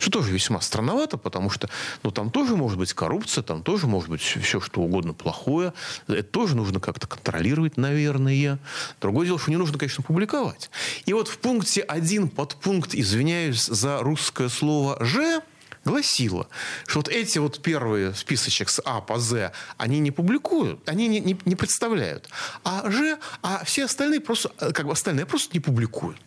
Что 0.00 0.10
тоже 0.10 0.32
весьма 0.32 0.62
странновато, 0.62 1.18
потому 1.18 1.50
что 1.50 1.68
ну, 2.02 2.10
там 2.10 2.30
тоже 2.30 2.56
может 2.56 2.78
быть 2.78 2.94
коррупция, 2.94 3.42
там 3.42 3.62
тоже 3.62 3.86
может 3.86 4.08
быть 4.08 4.22
все, 4.22 4.58
что 4.58 4.80
угодно 4.80 5.12
плохое. 5.12 5.74
Это 6.08 6.22
тоже 6.22 6.56
нужно 6.56 6.80
как-то 6.80 7.06
контролировать, 7.06 7.76
наверное. 7.76 8.58
Другое 9.02 9.26
дело, 9.26 9.38
что 9.38 9.50
не 9.50 9.58
нужно, 9.58 9.78
конечно, 9.78 10.02
публиковать. 10.02 10.70
И 11.04 11.12
вот 11.12 11.28
в 11.28 11.36
пункте 11.36 11.82
1 11.82 12.30
подпункт, 12.30 12.94
извиняюсь 12.94 13.66
за 13.66 13.98
русское 13.98 14.48
слово 14.48 14.96
«ж», 15.04 15.42
гласило, 15.90 16.48
что 16.86 17.00
вот 17.00 17.08
эти 17.08 17.38
вот 17.38 17.60
первые 17.62 18.14
списочек 18.14 18.68
с 18.68 18.80
А 18.84 19.00
по 19.00 19.18
З, 19.18 19.52
они 19.76 19.98
не 19.98 20.10
публикуют, 20.10 20.88
они 20.88 21.08
не, 21.08 21.20
не, 21.20 21.36
не 21.44 21.56
представляют. 21.56 22.28
А 22.64 22.90
Ж, 22.90 23.18
а 23.42 23.64
все 23.64 23.84
остальные 23.84 24.20
просто, 24.20 24.52
э, 24.60 24.72
как 24.72 24.86
бы 24.86 24.92
остальные 24.92 25.26
просто 25.26 25.50
не 25.54 25.60
публикуют. 25.60 26.18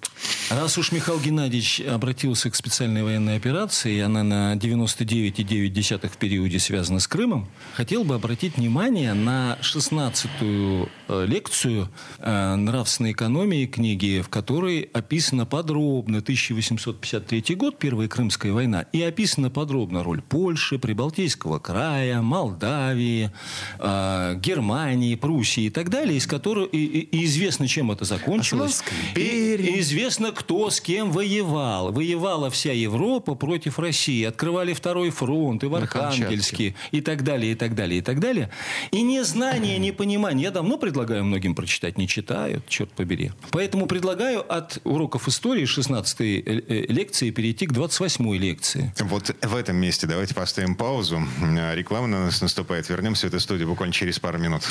Раз 0.50 0.78
уж 0.78 0.92
Михаил 0.92 1.20
Геннадьевич 1.20 1.82
обратился 1.82 2.50
к 2.52 2.56
специальной 2.56 3.04
военной 3.04 3.38
операции, 3.38 3.96
и 3.96 4.00
она 4.00 4.24
на 4.24 4.56
99,9 4.56 6.10
в 6.10 6.18
периоде 6.18 6.60
связана 6.60 7.00
с 7.00 7.08
Крымом, 7.08 7.50
хотел 7.74 8.04
бы 8.04 8.16
обратить 8.16 8.58
внимание 8.58 9.14
на 9.14 9.58
16-ю 9.62 10.90
э, 11.08 11.26
лекцию 11.26 11.90
э, 12.20 12.56
нравственной 12.56 13.14
экономии 13.14 13.66
книги, 13.66 14.22
в 14.22 14.30
которой 14.30 14.90
описано 14.94 15.46
подробно 15.46 16.20
1853 16.20 17.56
год, 17.56 17.80
Первая 17.80 18.08
Крымская 18.08 18.52
война, 18.52 18.86
и 18.92 19.02
описана 19.02 19.50
подробно 19.54 20.04
роль 20.04 20.22
Польши, 20.22 20.78
Прибалтийского 20.80 21.60
края, 21.60 22.22
Молдавии, 22.22 23.32
э, 23.80 24.36
Германии, 24.42 25.16
Пруссии 25.16 25.66
и 25.66 25.70
так 25.70 25.90
далее, 25.90 26.18
из 26.18 26.28
которой 26.28 26.66
и, 26.66 26.78
и- 26.86 27.26
известно, 27.26 27.68
чем 27.68 27.92
это 27.92 28.06
закончилось. 28.06 28.82
И- 29.16 29.20
и 29.56 29.80
известно, 29.80 30.32
кто 30.32 30.70
с 30.70 30.82
кем 30.82 31.12
воевал. 31.12 31.92
Воевала 31.92 32.50
вся 32.50 32.74
Европа 32.74 33.36
против 33.36 33.80
России. 33.80 34.24
Открывали 34.24 34.74
второй 34.74 35.10
фронт 35.12 35.64
и 35.64 35.68
в 35.68 35.76
Архангельске. 35.76 36.76
И 36.92 37.02
так 37.02 37.24
далее, 37.24 37.52
и 37.54 37.56
так 37.56 37.76
далее, 37.76 38.00
и 38.00 38.02
так 38.02 38.20
далее. 38.20 38.50
И 38.92 39.02
незнание, 39.02 39.78
непонимание. 39.78 40.44
Я 40.46 40.52
давно 40.52 40.78
предлагаю 40.78 41.24
многим 41.24 41.56
прочитать. 41.56 41.98
Не 41.98 42.08
читают, 42.08 42.68
черт 42.68 42.92
побери. 42.92 43.32
Поэтому 43.52 43.86
предлагаю 43.86 44.42
от 44.52 44.80
уроков 44.84 45.28
истории 45.28 45.66
16 45.66 46.42
лекции 46.90 47.30
перейти 47.30 47.68
к 47.68 47.72
28 47.74 48.36
лекции. 48.38 48.94
Вот 49.00 49.33
в 49.42 49.56
этом 49.56 49.76
месте 49.78 50.08
давайте 50.08 50.34
поставим 50.34 50.76
паузу. 50.76 51.22
А, 51.42 51.74
Реклама 51.74 52.08
на 52.08 52.26
нас 52.26 52.42
наступает. 52.42 52.90
Вернемся 52.90 53.28
в 53.28 53.30
эту 53.30 53.40
студию 53.40 53.68
буквально 53.68 53.94
через 53.94 54.20
пару 54.20 54.38
минут. 54.38 54.64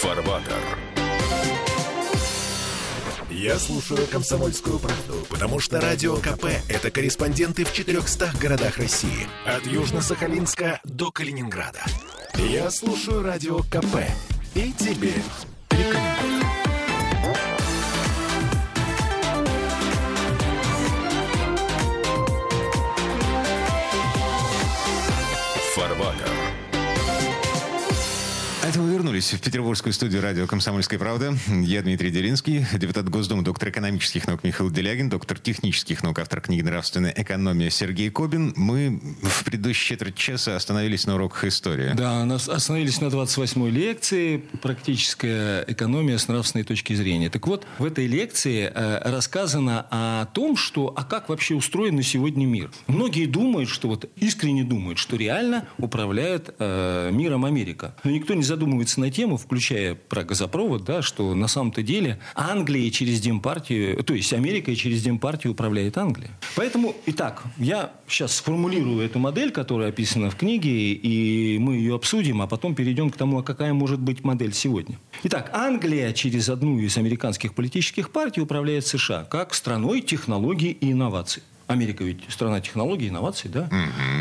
Фарватер. 0.00 0.80
Я 3.30 3.58
слушаю 3.58 4.06
«Комсомольскую 4.08 4.78
правду», 4.78 5.26
потому 5.30 5.60
что 5.60 5.80
«Радио 5.80 6.16
КП»— 6.16 6.44
это 6.68 6.90
корреспонденты 6.90 7.64
в 7.64 7.72
400 7.72 8.32
городах 8.38 8.76
России. 8.76 9.26
От 9.46 9.64
Южно-Сахалинска 9.64 10.80
до 10.84 11.10
Калининграда. 11.10 11.82
Я 12.34 12.70
слушаю 12.70 13.22
«Радио 13.22 13.60
КП» 13.60 14.04
и 14.54 14.72
тебе 14.72 15.14
рекомендую. 15.70 16.29
Вернулись 29.20 29.32
в 29.32 29.40
петербургскую 29.40 29.92
студию 29.92 30.22
радио 30.22 30.46
«Комсомольская 30.46 30.98
правда». 30.98 31.34
Я 31.48 31.82
Дмитрий 31.82 32.10
Делинский, 32.10 32.64
депутат 32.78 33.08
Госдумы, 33.08 33.42
доктор 33.42 33.68
экономических 33.68 34.26
наук 34.26 34.44
Михаил 34.44 34.70
Делягин, 34.70 35.10
доктор 35.10 35.38
технических 35.38 36.02
наук, 36.02 36.18
автор 36.20 36.40
книги 36.40 36.62
«Нравственная 36.62 37.12
экономия» 37.14 37.68
Сергей 37.70 38.10
Кобин. 38.10 38.54
Мы 38.56 38.98
в 39.22 39.44
предыдущей 39.44 39.88
четверть 39.88 40.14
часа 40.14 40.56
остановились 40.56 41.06
на 41.06 41.16
уроках 41.16 41.44
истории. 41.44 41.92
Да, 41.94 42.24
нас 42.24 42.48
остановились 42.48 43.00
на 43.00 43.06
28-й 43.06 43.70
лекции 43.70 44.38
«Практическая 44.62 45.64
экономия 45.68 46.16
с 46.16 46.28
нравственной 46.28 46.64
точки 46.64 46.94
зрения». 46.94 47.28
Так 47.28 47.46
вот, 47.46 47.66
в 47.78 47.84
этой 47.84 48.06
лекции 48.06 48.72
э, 48.74 49.10
рассказано 49.10 49.86
о 49.90 50.26
том, 50.32 50.56
что, 50.56 50.94
а 50.96 51.04
как 51.04 51.28
вообще 51.28 51.54
устроен 51.54 51.96
на 51.96 52.02
сегодня 52.02 52.46
мир. 52.46 52.70
Многие 52.86 53.26
думают, 53.26 53.68
что 53.68 53.88
вот 53.88 54.08
искренне 54.16 54.64
думают, 54.64 54.98
что 54.98 55.16
реально 55.16 55.68
управляет 55.78 56.54
э, 56.58 57.10
миром 57.12 57.44
Америка. 57.44 57.94
Но 58.04 58.10
никто 58.10 58.32
не 58.34 58.42
задумывается 58.42 59.00
на 59.10 59.14
тему, 59.14 59.36
включая 59.36 59.96
про 59.96 60.22
газопровод, 60.22 60.84
да, 60.84 61.02
что 61.02 61.34
на 61.34 61.48
самом-то 61.48 61.82
деле 61.82 62.20
Англия 62.36 62.90
через 62.90 63.20
Демпартию, 63.20 64.04
то 64.04 64.14
есть 64.14 64.32
Америка 64.32 64.74
через 64.76 65.02
Демпартию 65.02 65.52
управляет 65.52 65.98
Англией. 65.98 66.30
Поэтому, 66.54 66.94
итак, 67.06 67.42
я 67.58 67.90
сейчас 68.06 68.36
сформулирую 68.36 69.04
эту 69.04 69.18
модель, 69.18 69.50
которая 69.50 69.88
описана 69.88 70.30
в 70.30 70.36
книге, 70.36 70.92
и 70.92 71.58
мы 71.58 71.74
ее 71.74 71.96
обсудим, 71.96 72.40
а 72.40 72.46
потом 72.46 72.76
перейдем 72.76 73.10
к 73.10 73.16
тому, 73.16 73.40
а 73.40 73.42
какая 73.42 73.74
может 73.74 73.98
быть 73.98 74.22
модель 74.22 74.52
сегодня. 74.52 74.96
Итак, 75.24 75.50
Англия 75.52 76.12
через 76.12 76.48
одну 76.48 76.78
из 76.78 76.96
американских 76.96 77.54
политических 77.54 78.10
партий 78.10 78.40
управляет 78.40 78.86
США 78.86 79.24
как 79.24 79.54
страной 79.54 80.02
технологий 80.02 80.70
и 80.70 80.92
инноваций. 80.92 81.42
Америка 81.70 82.02
ведь 82.02 82.24
страна 82.28 82.60
технологий, 82.60 83.08
инноваций, 83.08 83.48
да? 83.48 83.68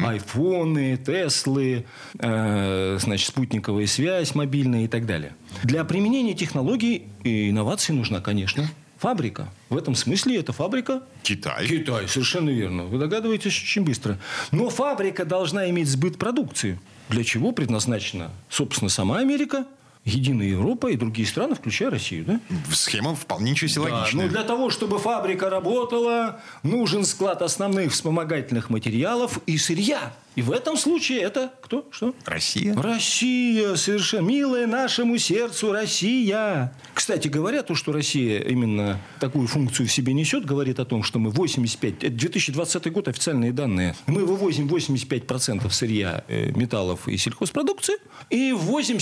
Айфоны, 0.05 0.97
Теслы, 0.97 1.85
э, 2.19 2.97
значит, 3.01 3.27
спутниковая 3.27 3.87
связь 3.87 4.35
мобильная 4.35 4.83
и 4.83 4.87
так 4.87 5.07
далее. 5.07 5.33
Для 5.63 5.83
применения 5.83 6.35
технологий 6.35 7.07
и 7.23 7.49
инноваций 7.49 7.95
нужна, 7.95 8.21
конечно, 8.21 8.69
фабрика. 8.97 9.49
В 9.69 9.77
этом 9.77 9.95
смысле 9.95 10.39
это 10.39 10.53
фабрика 10.53 11.01
Китай. 11.23 11.67
Китай, 11.67 12.07
совершенно 12.07 12.51
верно. 12.51 12.83
Вы 12.83 12.99
догадываетесь 12.99 13.59
очень 13.63 13.83
быстро. 13.83 14.19
Но 14.51 14.69
фабрика 14.69 15.25
должна 15.25 15.69
иметь 15.71 15.87
сбыт 15.87 16.19
продукции. 16.19 16.79
Для 17.09 17.23
чего 17.23 17.51
предназначена, 17.51 18.29
собственно, 18.49 18.89
сама 18.89 19.17
Америка, 19.17 19.65
Единая 20.05 20.47
Европа 20.47 20.87
и 20.87 20.95
другие 20.95 21.27
страны, 21.27 21.55
включая 21.55 21.89
Россию, 21.91 22.25
да? 22.25 22.39
Схема 22.73 23.15
вполне 23.15 23.51
ничего 23.51 23.67
себе 23.67 23.85
Да, 23.85 23.95
логичная. 23.97 24.25
но 24.25 24.29
для 24.31 24.43
того, 24.43 24.69
чтобы 24.69 24.97
фабрика 24.97 25.49
работала, 25.49 26.39
нужен 26.63 27.03
склад 27.03 27.41
основных 27.41 27.91
вспомогательных 27.91 28.69
материалов 28.69 29.39
и 29.45 29.57
сырья. 29.57 30.13
И 30.36 30.41
в 30.41 30.51
этом 30.51 30.77
случае 30.77 31.21
это 31.21 31.51
кто? 31.62 31.88
Что? 31.91 32.15
Россия? 32.25 32.74
Россия, 32.75 33.75
совершенно 33.75 34.25
милая 34.27 34.67
нашему 34.67 35.17
сердцу 35.17 35.71
Россия. 35.74 36.74
Кстати 36.93 37.27
говоря, 37.27 37.62
то, 37.63 37.75
что 37.75 37.91
Россия 37.91 38.39
именно 38.41 39.00
такую 39.19 39.48
функцию 39.48 39.88
в 39.88 39.91
себе 39.91 40.13
несет, 40.13 40.45
говорит 40.45 40.79
о 40.79 40.86
том, 40.86 41.03
что 41.03 41.19
мы 41.19 41.29
85, 41.31 42.03
это 42.03 42.09
2020 42.09 42.91
год, 42.91 43.07
официальные 43.07 43.51
данные, 43.51 43.95
мы 44.07 44.25
вывозим 44.25 44.67
85% 44.67 45.69
сырья, 45.71 46.24
э, 46.27 46.51
металлов 46.51 47.07
и 47.07 47.17
сельхозпродукции, 47.17 47.95
и 48.29 48.53
ввозим 48.53 48.98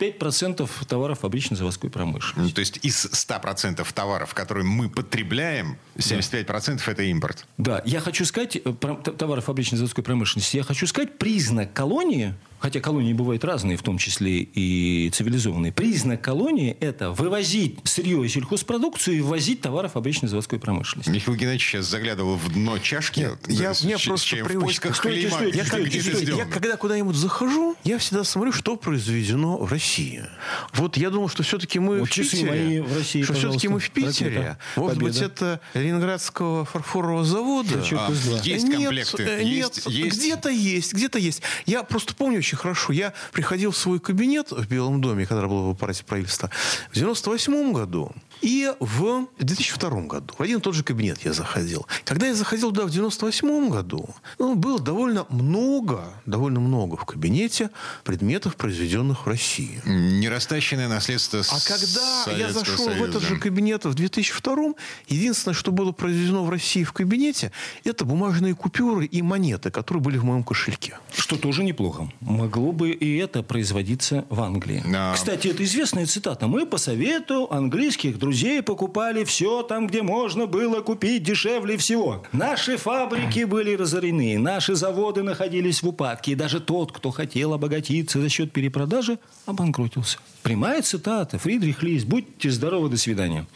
75% 0.00 0.68
товаров 0.88 1.20
фабрично-заводской 1.20 1.90
промышленности. 1.90 2.50
Ну, 2.50 2.54
То 2.54 2.60
есть 2.60 2.78
из 2.82 3.06
100% 3.06 3.92
товаров, 3.92 4.34
которые 4.34 4.64
мы 4.64 4.88
потребляем, 4.88 5.76
75% 5.96 6.88
это 6.88 7.02
импорт. 7.04 7.46
Да, 7.58 7.82
я 7.84 8.00
хочу 8.00 8.24
сказать, 8.24 8.56
э, 8.56 8.60
про- 8.60 8.96
т- 8.96 9.12
товары 9.12 9.40
фабрично-заводской 9.40 10.02
промышленности, 10.02 10.53
я 10.54 10.62
хочу 10.62 10.86
сказать, 10.86 11.18
признак 11.18 11.72
колонии 11.72 12.34
хотя 12.64 12.80
колонии 12.80 13.12
бывают 13.12 13.44
разные, 13.44 13.76
в 13.76 13.82
том 13.82 13.98
числе 13.98 14.38
и 14.38 15.10
цивилизованные, 15.12 15.70
признак 15.70 16.22
колонии– 16.22 16.74
это 16.80 17.10
вывозить 17.10 17.76
сырье 17.84 18.24
и 18.24 18.28
сельхозпродукцию 18.28 19.18
и 19.18 19.20
ввозить 19.20 19.60
товары 19.60 19.90
фабричной 19.90 20.30
заводской 20.30 20.58
промышленности. 20.58 21.10
Михаил 21.10 21.36
Геннадьевич 21.36 21.68
сейчас 21.68 21.84
заглядывал 21.90 22.36
в 22.36 22.50
дно 22.54 22.78
чашки. 22.78 23.20
Нет, 23.20 23.38
я, 23.48 23.74
с, 23.74 23.84
мне 23.84 23.98
с, 23.98 24.04
просто 24.06 24.26
чем 24.28 24.44
в 24.46 24.48
привычка. 24.48 24.64
поисках 24.64 24.96
Стойте, 24.96 25.20
клейма, 25.28 25.36
стойте, 25.36 25.58
Я, 25.58 25.64
как- 25.66 25.80
это 25.80 26.22
я- 26.30 26.36
я 26.36 26.44
когда 26.46 26.76
куда-нибудь 26.78 27.16
захожу, 27.16 27.76
я 27.84 27.98
всегда 27.98 28.24
смотрю, 28.24 28.50
что 28.52 28.76
произведено 28.76 29.58
в 29.58 29.70
России. 29.70 30.24
Вот 30.72 30.96
я 30.96 31.10
думал, 31.10 31.28
что 31.28 31.42
все-таки 31.42 31.78
мы 31.78 31.98
Вот 32.00 32.08
в 32.08 32.14
Питере. 32.14 32.48
мои 32.50 32.80
в 32.80 32.96
России, 32.96 33.20
что 33.24 33.34
все-таки 33.34 33.68
мы 33.68 33.78
в. 33.78 33.90
Питере. 33.90 34.30
Ракета. 34.30 34.58
Может 34.76 34.98
быть, 35.02 35.14
Победа. 35.18 35.26
это 35.26 35.60
Ленинградского 35.74 36.64
фарфорового 36.64 37.24
завода. 37.26 37.84
А, 37.92 38.10
есть 38.42 38.66
Нет, 38.66 38.80
комплекты? 38.80 39.22
э, 39.22 39.42
Есть- 39.44 39.86
нет, 39.86 39.94
есть? 39.94 40.16
где-то 40.16 40.48
есть, 40.48 40.94
где-то 40.94 41.18
есть. 41.18 41.42
Я 41.66 41.82
просто 41.82 42.14
помню 42.14 42.40
очень 42.54 42.62
хорошо. 42.62 42.92
Я 42.92 43.12
приходил 43.32 43.70
в 43.70 43.76
свой 43.76 43.98
кабинет 44.00 44.52
в 44.52 44.66
Белом 44.68 45.00
доме, 45.00 45.26
когда 45.26 45.46
был 45.46 45.66
в 45.66 45.70
аппарате 45.70 46.04
правительства, 46.04 46.50
в 46.90 46.94
98 46.94 47.72
году 47.72 48.12
и 48.40 48.72
в 48.80 49.26
2002 49.38 50.02
году. 50.02 50.34
В 50.38 50.42
один 50.42 50.58
и 50.58 50.60
тот 50.60 50.74
же 50.74 50.84
кабинет 50.84 51.24
я 51.24 51.32
заходил. 51.32 51.86
Когда 52.04 52.26
я 52.26 52.34
заходил 52.34 52.70
туда 52.70 52.84
в 52.84 52.90
98 52.90 53.70
году, 53.70 54.08
ну, 54.38 54.54
было 54.54 54.78
довольно 54.78 55.26
много, 55.30 56.04
довольно 56.26 56.60
много 56.60 56.96
в 56.96 57.04
кабинете 57.04 57.70
предметов, 58.04 58.56
произведенных 58.56 59.26
в 59.26 59.28
России. 59.28 59.80
Нерастащенное 59.84 60.88
наследство 60.88 61.40
А 61.40 61.58
когда 61.66 62.00
я 62.36 62.52
Советского 62.52 62.64
зашел 62.64 62.86
в 62.86 62.90
Союза. 62.90 63.04
этот 63.04 63.22
же 63.22 63.36
кабинет 63.38 63.84
в 63.84 63.94
2002 63.94 64.74
единственное, 65.08 65.54
что 65.54 65.72
было 65.72 65.92
произведено 65.92 66.44
в 66.44 66.50
России 66.50 66.84
в 66.84 66.92
кабинете, 66.92 67.50
это 67.84 68.04
бумажные 68.04 68.54
купюры 68.54 69.06
и 69.06 69.22
монеты, 69.22 69.70
которые 69.70 70.02
были 70.02 70.18
в 70.18 70.24
моем 70.24 70.44
кошельке. 70.44 70.98
Что 71.14 71.36
тоже 71.36 71.64
неплохо. 71.64 72.10
Могло 72.44 72.72
бы 72.72 72.90
и 72.90 73.16
это 73.16 73.42
производиться 73.42 74.26
в 74.28 74.38
Англии. 74.42 74.82
Да. 74.86 75.14
Кстати, 75.14 75.48
это 75.48 75.64
известная 75.64 76.04
цитата. 76.04 76.46
Мы 76.46 76.66
по 76.66 76.76
совету 76.76 77.48
английских 77.50 78.18
друзей 78.18 78.60
покупали 78.60 79.24
все 79.24 79.62
там, 79.62 79.86
где 79.86 80.02
можно 80.02 80.44
было 80.44 80.82
купить 80.82 81.22
дешевле 81.22 81.78
всего. 81.78 82.22
Наши 82.32 82.76
фабрики 82.76 83.44
были 83.44 83.74
разорены, 83.74 84.38
наши 84.38 84.74
заводы 84.74 85.22
находились 85.22 85.82
в 85.82 85.88
упадке. 85.88 86.32
И 86.32 86.34
даже 86.34 86.60
тот, 86.60 86.92
кто 86.92 87.10
хотел 87.10 87.54
обогатиться 87.54 88.20
за 88.20 88.28
счет 88.28 88.52
перепродажи, 88.52 89.18
обанкротился. 89.46 90.18
Прямая 90.42 90.82
цитата. 90.82 91.38
Фридрих 91.38 91.82
Лист. 91.82 92.04
Будьте 92.04 92.50
здоровы, 92.50 92.90
до 92.90 92.98
свидания. 92.98 93.46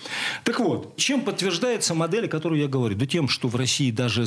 Так 0.45 0.61
вот, 0.61 0.97
чем 0.97 1.21
подтверждается 1.21 1.95
модель, 1.95 2.25
о 2.25 2.29
которой 2.29 2.61
я 2.61 2.69
говорю? 2.69 2.97
Да 2.97 3.05
тем, 3.05 3.29
что 3.29 3.49
в 3.49 3.57
России 3.57 3.91
даже 3.91 4.25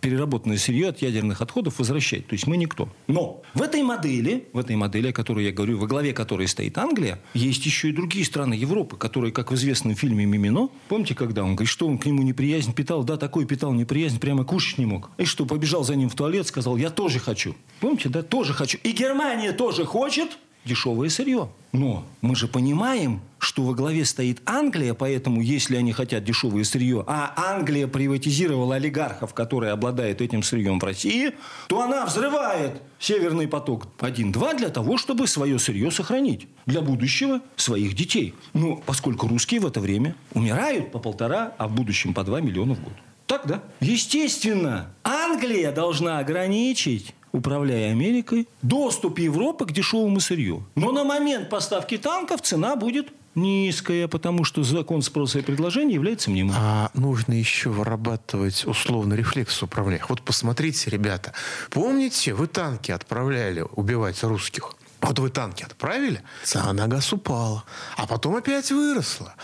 переработанное 0.00 0.58
сырье 0.58 0.88
от 0.88 1.00
ядерных 1.00 1.40
отходов 1.40 1.78
возвращают. 1.78 2.26
То 2.26 2.32
есть 2.32 2.48
мы 2.48 2.56
никто. 2.56 2.88
Но 3.06 3.42
в 3.54 3.62
этой 3.62 3.75
модели, 3.82 4.46
в 4.52 4.58
этой 4.58 4.76
модели, 4.76 5.08
о 5.08 5.12
которой 5.12 5.44
я 5.44 5.52
говорю, 5.52 5.78
во 5.78 5.86
главе 5.86 6.12
которой 6.12 6.48
стоит 6.48 6.76
Англия, 6.78 7.20
есть 7.34 7.64
еще 7.66 7.90
и 7.90 7.92
другие 7.92 8.24
страны 8.24 8.54
Европы, 8.54 8.96
которые, 8.96 9.32
как 9.32 9.50
в 9.50 9.54
известном 9.54 9.94
фильме 9.94 10.24
«Мимино», 10.24 10.68
помните, 10.88 11.14
когда 11.14 11.42
он 11.42 11.54
говорит, 11.56 11.70
что 11.70 11.86
он 11.86 11.98
к 11.98 12.06
нему 12.06 12.22
неприязнь 12.22 12.72
питал? 12.72 13.04
Да, 13.04 13.16
такой 13.16 13.46
питал 13.46 13.72
неприязнь, 13.72 14.18
прямо 14.18 14.44
кушать 14.44 14.78
не 14.78 14.86
мог. 14.86 15.10
И 15.18 15.24
что, 15.24 15.46
побежал 15.46 15.84
за 15.84 15.94
ним 15.96 16.08
в 16.08 16.14
туалет, 16.14 16.46
сказал, 16.46 16.76
я 16.76 16.90
тоже 16.90 17.18
хочу. 17.18 17.54
Помните, 17.80 18.08
да, 18.08 18.22
тоже 18.22 18.52
хочу. 18.52 18.78
И 18.82 18.92
Германия 18.92 19.52
тоже 19.52 19.84
хочет 19.84 20.38
дешевое 20.66 21.08
сырье. 21.08 21.48
Но 21.72 22.04
мы 22.20 22.34
же 22.36 22.48
понимаем, 22.48 23.20
что 23.38 23.62
во 23.62 23.74
главе 23.74 24.04
стоит 24.04 24.40
Англия, 24.46 24.94
поэтому 24.94 25.40
если 25.40 25.76
они 25.76 25.92
хотят 25.92 26.24
дешевое 26.24 26.64
сырье, 26.64 27.04
а 27.06 27.32
Англия 27.36 27.86
приватизировала 27.86 28.76
олигархов, 28.76 29.34
которые 29.34 29.72
обладают 29.72 30.20
этим 30.20 30.42
сырьем 30.42 30.80
в 30.80 30.84
России, 30.84 31.32
то 31.68 31.80
она 31.82 32.06
взрывает 32.06 32.80
Северный 32.98 33.46
поток 33.46 33.88
1-2 33.98 34.56
для 34.56 34.68
того, 34.70 34.96
чтобы 34.96 35.26
свое 35.26 35.58
сырье 35.58 35.90
сохранить 35.90 36.48
для 36.64 36.80
будущего 36.80 37.40
своих 37.56 37.94
детей. 37.94 38.34
Ну, 38.54 38.82
поскольку 38.84 39.28
русские 39.28 39.60
в 39.60 39.66
это 39.66 39.80
время 39.80 40.14
умирают 40.32 40.92
по 40.92 40.98
полтора, 40.98 41.52
а 41.58 41.68
в 41.68 41.74
будущем 41.74 42.14
по 42.14 42.24
2 42.24 42.40
миллиона 42.40 42.74
в 42.74 42.82
год. 42.82 42.94
Так, 43.26 43.46
да? 43.46 43.62
Естественно, 43.80 44.94
Англия 45.02 45.72
должна 45.72 46.18
ограничить 46.20 47.14
управляя 47.36 47.92
Америкой, 47.92 48.48
доступ 48.62 49.18
Европы 49.18 49.66
к 49.66 49.72
дешевому 49.72 50.20
сырью. 50.20 50.66
Но 50.74 50.92
на 50.92 51.04
момент 51.04 51.48
поставки 51.50 51.98
танков 51.98 52.42
цена 52.42 52.76
будет 52.76 53.08
низкая, 53.34 54.08
потому 54.08 54.44
что 54.44 54.62
закон 54.64 55.02
спроса 55.02 55.38
и 55.38 55.42
предложения 55.42 55.94
является 55.94 56.30
мнимым. 56.30 56.54
А 56.58 56.90
нужно 56.94 57.34
еще 57.34 57.68
вырабатывать 57.68 58.64
условный 58.66 59.16
рефлекс 59.16 59.62
управления. 59.62 60.04
Вот 60.08 60.22
посмотрите, 60.22 60.90
ребята, 60.90 61.32
помните, 61.70 62.34
вы 62.34 62.46
танки 62.46 62.90
отправляли 62.90 63.64
убивать 63.74 64.22
русских? 64.24 64.74
Вот 65.00 65.18
вы 65.18 65.30
танки 65.30 65.62
отправили, 65.62 66.22
цена 66.42 66.72
на 66.72 66.88
газ 66.88 67.12
упала, 67.12 67.64
а 67.96 68.06
потом 68.06 68.36
опять 68.36 68.70
выросла. 68.70 69.34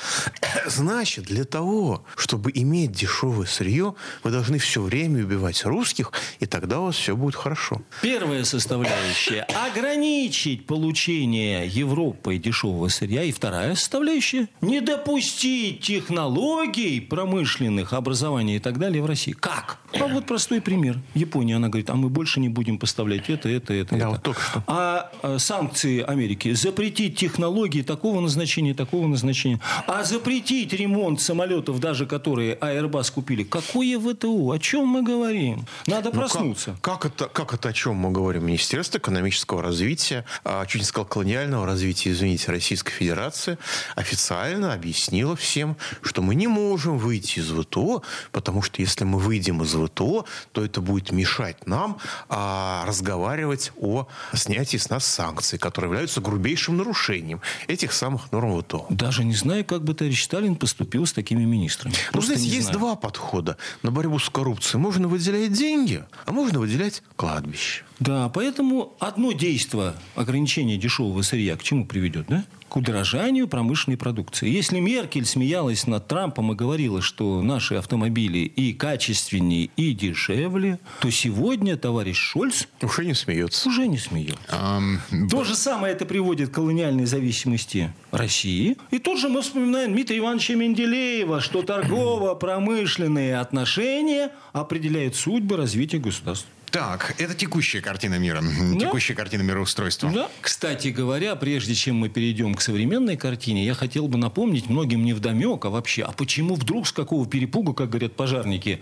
Значит, 0.66 1.24
для 1.24 1.44
того, 1.44 2.04
чтобы 2.16 2.50
иметь 2.54 2.92
дешевое 2.92 3.46
сырье, 3.46 3.94
вы 4.24 4.30
должны 4.30 4.58
все 4.58 4.82
время 4.82 5.22
убивать 5.24 5.64
русских, 5.64 6.12
и 6.40 6.46
тогда 6.46 6.80
у 6.80 6.86
вас 6.86 6.96
все 6.96 7.16
будет 7.16 7.34
хорошо. 7.34 7.82
Первая 8.00 8.44
составляющая– 8.44 9.42
ограничить 9.66 10.66
получение 10.66 11.66
Европой 11.66 12.38
дешевого 12.38 12.88
сырья. 12.88 13.22
И 13.22 13.32
вторая 13.32 13.74
составляющая– 13.74 14.48
не 14.60 14.80
допустить 14.80 15.80
технологий 15.80 17.00
промышленных, 17.00 17.92
образования 17.92 18.56
и 18.56 18.58
так 18.58 18.78
далее 18.78 19.02
в 19.02 19.06
России. 19.06 19.32
Как? 19.32 19.78
А 19.98 20.06
вот 20.06 20.26
простой 20.26 20.60
пример. 20.60 20.98
Япония, 21.14 21.56
она 21.56 21.68
говорит, 21.68 21.90
а 21.90 21.94
мы 21.94 22.08
больше 22.08 22.40
не 22.40 22.48
будем 22.48 22.78
поставлять 22.78 23.28
это, 23.28 23.48
это, 23.48 23.74
это, 23.74 23.90
Да, 23.90 23.96
это. 23.96 24.08
вот 24.08 24.22
только 24.22 24.40
что. 24.40 24.64
А 24.66 25.10
э, 25.22 25.38
санкции 25.52 26.00
Америки 26.00 26.54
запретить 26.54 27.18
технологии 27.18 27.82
такого 27.82 28.20
назначения, 28.20 28.72
такого 28.74 29.06
назначения. 29.06 29.60
А 29.86 30.02
запретить 30.02 30.72
ремонт 30.72 31.20
самолетов, 31.20 31.78
даже 31.78 32.06
которые 32.06 32.54
Airbus 32.54 33.12
купили. 33.12 33.42
Какое 33.44 33.98
ВТО? 33.98 34.52
О 34.52 34.58
чем 34.58 34.86
мы 34.86 35.02
говорим? 35.02 35.66
Надо 35.86 36.08
Ну, 36.10 36.20
проснуться. 36.20 36.76
Как, 36.80 37.00
как 37.00 37.12
это, 37.12 37.28
как 37.28 37.52
это 37.52 37.68
о 37.68 37.72
чем 37.74 37.96
мы 37.96 38.10
говорим? 38.10 38.46
Министерство 38.46 38.96
экономического 38.96 39.62
развития, 39.62 40.24
а, 40.44 40.64
чуть 40.64 40.80
не 40.80 40.86
сказал 40.86 41.06
колониального 41.06 41.66
развития, 41.66 42.12
извините, 42.12 42.50
Российской 42.50 42.92
Федерации 42.92 43.58
официально 43.94 44.72
объяснило 44.72 45.36
всем, 45.36 45.76
что 46.00 46.22
мы 46.22 46.34
не 46.34 46.46
можем 46.46 46.96
выйти 46.96 47.40
из 47.40 47.50
ВТО, 47.50 48.02
потому 48.30 48.62
что 48.62 48.80
если 48.80 49.04
мы 49.04 49.18
выйдем 49.18 49.62
из 49.62 49.74
ВТО, 49.74 50.24
то 50.52 50.64
это 50.64 50.80
будет 50.80 51.12
мешать 51.12 51.66
нам 51.66 51.98
а, 52.30 52.84
разговаривать 52.86 53.72
о 53.78 54.06
снятии 54.32 54.78
с 54.78 54.88
нас 54.88 55.04
санкций, 55.04 55.31
которые 55.58 55.90
являются 55.90 56.20
грубейшим 56.20 56.76
нарушением 56.76 57.40
этих 57.68 57.92
самых 57.92 58.30
норм 58.32 58.60
ВТО. 58.62 58.86
Даже 58.90 59.24
не 59.24 59.34
знаю, 59.34 59.64
как 59.64 59.82
бы 59.84 59.94
товарищ 59.94 60.22
Сталин 60.24 60.56
поступил 60.56 61.06
с 61.06 61.12
такими 61.12 61.44
министрами. 61.44 61.94
Ну, 61.94 62.12
Просто 62.12 62.34
знаете, 62.34 62.54
есть 62.54 62.66
знаю. 62.68 62.78
два 62.78 62.96
подхода 62.96 63.56
на 63.82 63.90
борьбу 63.90 64.18
с 64.18 64.28
коррупцией. 64.28 64.80
Можно 64.80 65.08
выделять 65.08 65.52
деньги, 65.52 66.04
а 66.26 66.32
можно 66.32 66.58
выделять 66.58 67.02
кладбище. 67.16 67.84
Да, 68.02 68.28
поэтому 68.28 68.94
одно 68.98 69.32
действие 69.32 69.94
ограничения 70.16 70.76
дешевого 70.76 71.22
сырья 71.22 71.56
к 71.56 71.62
чему 71.62 71.86
приведет, 71.86 72.26
да? 72.28 72.44
К 72.68 72.76
удорожанию 72.76 73.48
промышленной 73.48 73.98
продукции. 73.98 74.48
Если 74.48 74.80
Меркель 74.80 75.26
смеялась 75.26 75.86
над 75.86 76.08
Трампом 76.08 76.52
и 76.52 76.54
говорила, 76.56 77.02
что 77.02 77.42
наши 77.42 77.74
автомобили 77.74 78.38
и 78.38 78.72
качественнее, 78.72 79.68
и 79.76 79.92
дешевле, 79.92 80.78
то 81.00 81.10
сегодня 81.10 81.76
товарищ 81.76 82.16
Шольц 82.16 82.64
Уже 82.80 83.04
не 83.04 83.14
смеется. 83.14 83.68
уже 83.68 83.86
не 83.86 83.98
смеется. 83.98 84.38
Ам, 84.48 85.00
То 85.30 85.44
же 85.44 85.54
самое 85.54 85.92
это 85.94 86.06
приводит 86.06 86.48
к 86.48 86.54
колониальной 86.54 87.04
зависимости 87.04 87.92
России. 88.10 88.76
И 88.90 88.98
тут 88.98 89.20
же 89.20 89.28
мы 89.28 89.42
вспоминаем 89.42 89.92
Дмитрия 89.92 90.18
Ивановича 90.18 90.54
Менделеева, 90.54 91.40
что 91.42 91.62
торгово-промышленные 91.62 93.38
отношения 93.38 94.30
определяют 94.54 95.14
судьбы 95.14 95.56
развития 95.58 95.98
государства. 95.98 96.48
Так, 96.72 97.14
это 97.18 97.34
текущая 97.34 97.82
картина 97.82 98.18
мира. 98.18 98.42
Текущая 98.80 99.14
картина 99.14 99.42
мироустройства. 99.42 100.10
Да. 100.10 100.28
Кстати 100.40 100.88
говоря, 100.88 101.36
прежде 101.36 101.74
чем 101.74 101.96
мы 101.96 102.08
перейдем 102.08 102.54
к 102.54 102.62
современной 102.62 103.18
картине, 103.18 103.66
я 103.66 103.74
хотел 103.74 104.08
бы 104.08 104.16
напомнить 104.16 104.70
многим 104.70 105.04
не 105.04 105.12
вдомек, 105.12 105.66
а 105.66 105.70
вообще, 105.70 106.02
а 106.02 106.12
почему 106.12 106.54
вдруг, 106.54 106.88
с 106.88 106.92
какого 106.92 107.26
перепугу, 107.26 107.74
как 107.74 107.90
говорят 107.90 108.16
пожарники, 108.16 108.80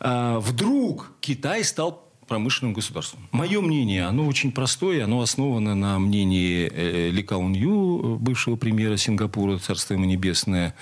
а, 0.00 0.38
вдруг 0.38 1.12
Китай 1.20 1.64
стал 1.64 2.09
промышленным 2.30 2.74
государством. 2.74 3.26
Мое 3.32 3.60
мнение, 3.60 4.04
оно 4.04 4.24
очень 4.24 4.52
простое, 4.52 5.02
оно 5.02 5.20
основано 5.20 5.74
на 5.74 5.98
мнении 5.98 6.70
э, 6.72 7.10
Ли 7.10 7.24
Каун 7.24 7.54
Ю, 7.54 8.18
бывшего 8.20 8.54
премьера 8.54 8.96
Сингапура, 8.96 9.58
царство 9.58 9.94
ему 9.94 10.04
небесное, 10.04 10.76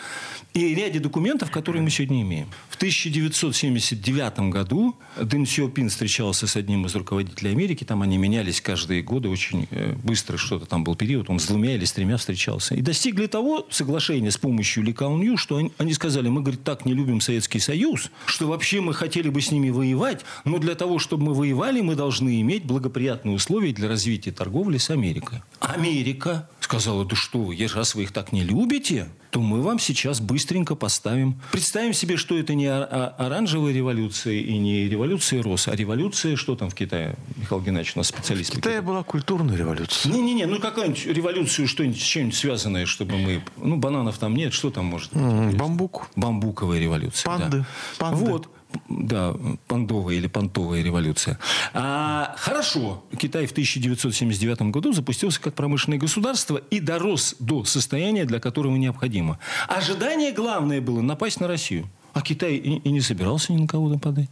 и 0.52 0.74
ряде 0.74 0.98
документов, 0.98 1.50
которые 1.50 1.82
мы 1.82 1.90
сегодня 1.90 2.20
имеем. 2.22 2.48
В 2.68 2.76
1979 2.76 4.38
году 4.50 4.96
Дэн 5.20 5.46
Сиопин 5.46 5.88
встречался 5.88 6.46
с 6.46 6.56
одним 6.56 6.86
из 6.86 6.94
руководителей 6.94 7.50
Америки, 7.50 7.84
там 7.84 8.02
они 8.02 8.18
менялись 8.18 8.60
каждые 8.60 9.02
годы 9.02 9.28
очень 9.28 9.68
э, 9.70 9.94
быстро, 10.02 10.36
что-то 10.36 10.66
там 10.66 10.84
был 10.84 10.96
период, 10.96 11.30
он 11.30 11.38
с 11.38 11.46
двумя 11.46 11.74
или 11.74 11.84
с 11.84 11.92
тремя 11.92 12.16
встречался. 12.18 12.74
И 12.74 12.82
достигли 12.82 13.26
того 13.26 13.66
соглашения 13.70 14.30
с 14.30 14.36
помощью 14.36 14.84
Ли 14.84 14.92
Каун 14.92 15.36
что 15.36 15.56
они, 15.56 15.72
они 15.78 15.92
сказали, 15.94 16.28
мы, 16.28 16.42
говорит, 16.42 16.62
так 16.62 16.84
не 16.84 16.92
любим 16.92 17.20
Советский 17.20 17.58
Союз, 17.58 18.10
что 18.26 18.48
вообще 18.48 18.80
мы 18.80 18.92
хотели 18.92 19.30
бы 19.30 19.40
с 19.40 19.50
ними 19.50 19.70
воевать, 19.70 20.24
но 20.44 20.58
для 20.58 20.74
того, 20.74 20.98
чтобы 20.98 21.26
мы 21.26 21.37
воевали, 21.38 21.80
мы 21.80 21.94
должны 21.94 22.40
иметь 22.40 22.64
благоприятные 22.64 23.36
условия 23.36 23.72
для 23.72 23.88
развития 23.88 24.32
торговли 24.32 24.78
с 24.78 24.90
Америкой. 24.90 25.42
Америка 25.60 26.48
сказала, 26.60 27.04
да 27.04 27.16
что 27.16 27.38
вы, 27.38 27.56
раз 27.74 27.94
вы 27.94 28.02
их 28.02 28.12
так 28.12 28.32
не 28.32 28.42
любите, 28.42 29.08
то 29.30 29.40
мы 29.40 29.62
вам 29.62 29.78
сейчас 29.78 30.20
быстренько 30.20 30.74
поставим. 30.74 31.40
Представим 31.52 31.94
себе, 31.94 32.16
что 32.16 32.36
это 32.36 32.54
не 32.54 32.66
оранжевая 32.66 33.72
революция 33.72 34.34
и 34.34 34.58
не 34.58 34.88
революция 34.88 35.42
роз, 35.42 35.68
а 35.68 35.76
революция, 35.76 36.36
что 36.36 36.56
там 36.56 36.70
в 36.70 36.74
Китае, 36.74 37.16
Михаил 37.36 37.62
Геннадьевич, 37.62 37.92
у 37.94 38.00
нас 38.00 38.08
специалист. 38.08 38.52
В 38.52 38.56
Китае 38.56 38.82
была 38.82 39.02
культурная 39.04 39.56
революция. 39.56 40.12
Не-не-не, 40.12 40.46
ну 40.46 40.58
какая-нибудь 40.58 41.06
революцию, 41.06 41.68
что-нибудь 41.68 42.00
с 42.00 42.04
чем-нибудь 42.04 42.36
связанное, 42.36 42.84
чтобы 42.84 43.16
мы... 43.16 43.42
Ну, 43.56 43.76
бананов 43.76 44.18
там 44.18 44.34
нет, 44.34 44.52
что 44.52 44.70
там 44.70 44.86
может 44.86 45.12
быть? 45.12 45.56
Бамбук. 45.56 46.08
Бамбуковая 46.16 46.80
революция. 46.80 47.26
Панды. 47.26 47.58
Да. 47.58 47.66
Панды. 47.98 48.24
Вот 48.24 48.48
да, 48.88 49.34
пандовая 49.66 50.16
или 50.16 50.26
понтовая 50.26 50.82
революция. 50.82 51.38
А, 51.72 52.34
хорошо, 52.38 53.04
Китай 53.18 53.46
в 53.46 53.52
1979 53.52 54.62
году 54.62 54.92
запустился 54.92 55.40
как 55.40 55.54
промышленное 55.54 55.98
государство 55.98 56.56
и 56.70 56.80
дорос 56.80 57.36
до 57.38 57.64
состояния, 57.64 58.24
для 58.24 58.40
которого 58.40 58.76
необходимо. 58.76 59.38
Ожидание 59.68 60.32
главное 60.32 60.80
было 60.80 61.00
напасть 61.00 61.40
на 61.40 61.48
Россию. 61.48 61.88
А 62.12 62.22
Китай 62.22 62.54
и, 62.54 62.78
и 62.78 62.90
не 62.90 63.00
собирался 63.00 63.52
ни 63.52 63.58
на 63.58 63.66
кого 63.66 63.88
нападать. 63.88 64.28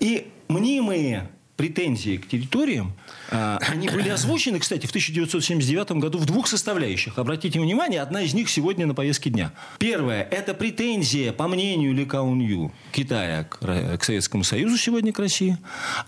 И 0.00 0.30
мнимые 0.48 1.30
претензии 1.62 2.16
к 2.16 2.26
территориям, 2.26 2.92
а, 3.30 3.56
они 3.68 3.88
были 3.88 4.08
озвучены, 4.08 4.58
кстати, 4.58 4.86
в 4.86 4.90
1979 4.90 5.92
году 5.92 6.18
в 6.18 6.26
двух 6.26 6.48
составляющих. 6.48 7.18
Обратите 7.18 7.60
внимание, 7.60 8.00
одна 8.02 8.22
из 8.22 8.34
них 8.34 8.50
сегодня 8.50 8.84
на 8.84 8.94
повестке 8.94 9.30
дня. 9.30 9.52
Первое– 9.78 10.22
это 10.32 10.54
претензия, 10.54 11.32
по 11.32 11.46
мнению 11.46 11.94
Ли 11.94 12.04
Каунью, 12.04 12.72
Китая 12.90 13.44
к, 13.44 13.60
к 13.96 14.02
Советскому 14.02 14.42
Союзу 14.42 14.76
сегодня 14.76 15.12
к 15.12 15.20
России. 15.20 15.56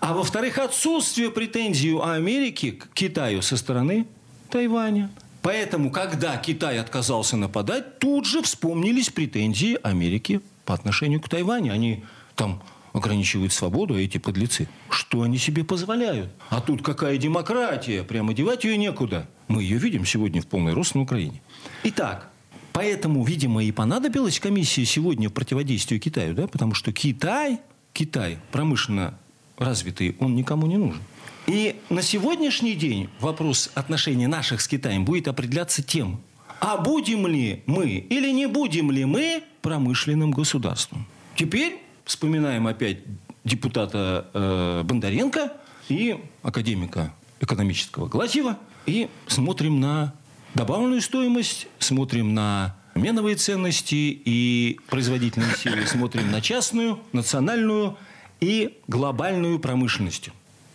А 0.00 0.12
во-вторых, 0.12 0.58
отсутствие 0.58 1.30
претензий 1.30 1.96
Америки 2.02 2.72
к 2.72 2.88
Китаю 2.92 3.40
со 3.40 3.56
стороны 3.56 4.08
Тайваня. 4.50 5.08
Поэтому, 5.42 5.92
когда 5.92 6.36
Китай 6.36 6.80
отказался 6.80 7.36
нападать, 7.36 8.00
тут 8.00 8.26
же 8.26 8.42
вспомнились 8.42 9.10
претензии 9.10 9.78
Америки 9.84 10.40
по 10.64 10.74
отношению 10.74 11.20
к 11.20 11.28
Тайваню. 11.28 11.72
Они 11.72 12.02
там 12.34 12.60
ограничивают 12.94 13.52
свободу, 13.52 13.94
а 13.94 13.98
эти 13.98 14.18
подлецы. 14.18 14.68
Что 14.88 15.22
они 15.22 15.36
себе 15.36 15.64
позволяют? 15.64 16.30
А 16.48 16.60
тут 16.60 16.80
какая 16.80 17.18
демократия? 17.18 18.04
Прямо 18.04 18.32
девать 18.32 18.64
ее 18.64 18.78
некуда. 18.78 19.28
Мы 19.48 19.62
ее 19.62 19.78
видим 19.78 20.06
сегодня 20.06 20.40
в 20.40 20.46
полный 20.46 20.72
рост 20.72 20.94
на 20.94 21.02
Украине. 21.02 21.42
Итак, 21.82 22.30
поэтому, 22.72 23.24
видимо, 23.24 23.62
и 23.64 23.72
понадобилась 23.72 24.38
комиссия 24.38 24.84
сегодня 24.84 25.28
в 25.28 25.32
противодействии 25.32 25.98
Китаю, 25.98 26.34
да? 26.34 26.46
потому 26.46 26.72
что 26.72 26.92
Китай, 26.92 27.58
Китай 27.92 28.38
промышленно 28.52 29.18
развитый, 29.58 30.16
он 30.20 30.36
никому 30.36 30.66
не 30.68 30.76
нужен. 30.76 31.02
И 31.48 31.76
на 31.90 32.00
сегодняшний 32.00 32.74
день 32.74 33.10
вопрос 33.18 33.70
отношений 33.74 34.28
наших 34.28 34.60
с 34.60 34.68
Китаем 34.68 35.04
будет 35.04 35.26
определяться 35.26 35.82
тем, 35.82 36.20
а 36.60 36.78
будем 36.78 37.26
ли 37.26 37.64
мы 37.66 37.88
или 37.88 38.30
не 38.30 38.46
будем 38.46 38.92
ли 38.92 39.04
мы 39.04 39.42
промышленным 39.62 40.30
государством. 40.30 41.06
Теперь 41.36 41.83
вспоминаем 42.04 42.66
опять 42.66 42.98
депутата 43.44 44.28
э, 44.32 44.82
Бондаренко 44.84 45.52
и 45.88 46.18
академика 46.42 47.14
экономического 47.40 48.06
Глазьева 48.08 48.58
и 48.86 49.08
смотрим 49.26 49.80
на 49.80 50.14
добавленную 50.54 51.00
стоимость, 51.00 51.66
смотрим 51.78 52.34
на 52.34 52.76
меновые 52.94 53.36
ценности 53.36 53.94
и 54.24 54.78
производительные 54.88 55.54
силы, 55.56 55.86
смотрим 55.86 56.30
на 56.30 56.40
частную, 56.40 57.00
национальную 57.12 57.96
и 58.40 58.78
глобальную 58.86 59.58
промышленность. 59.58 60.30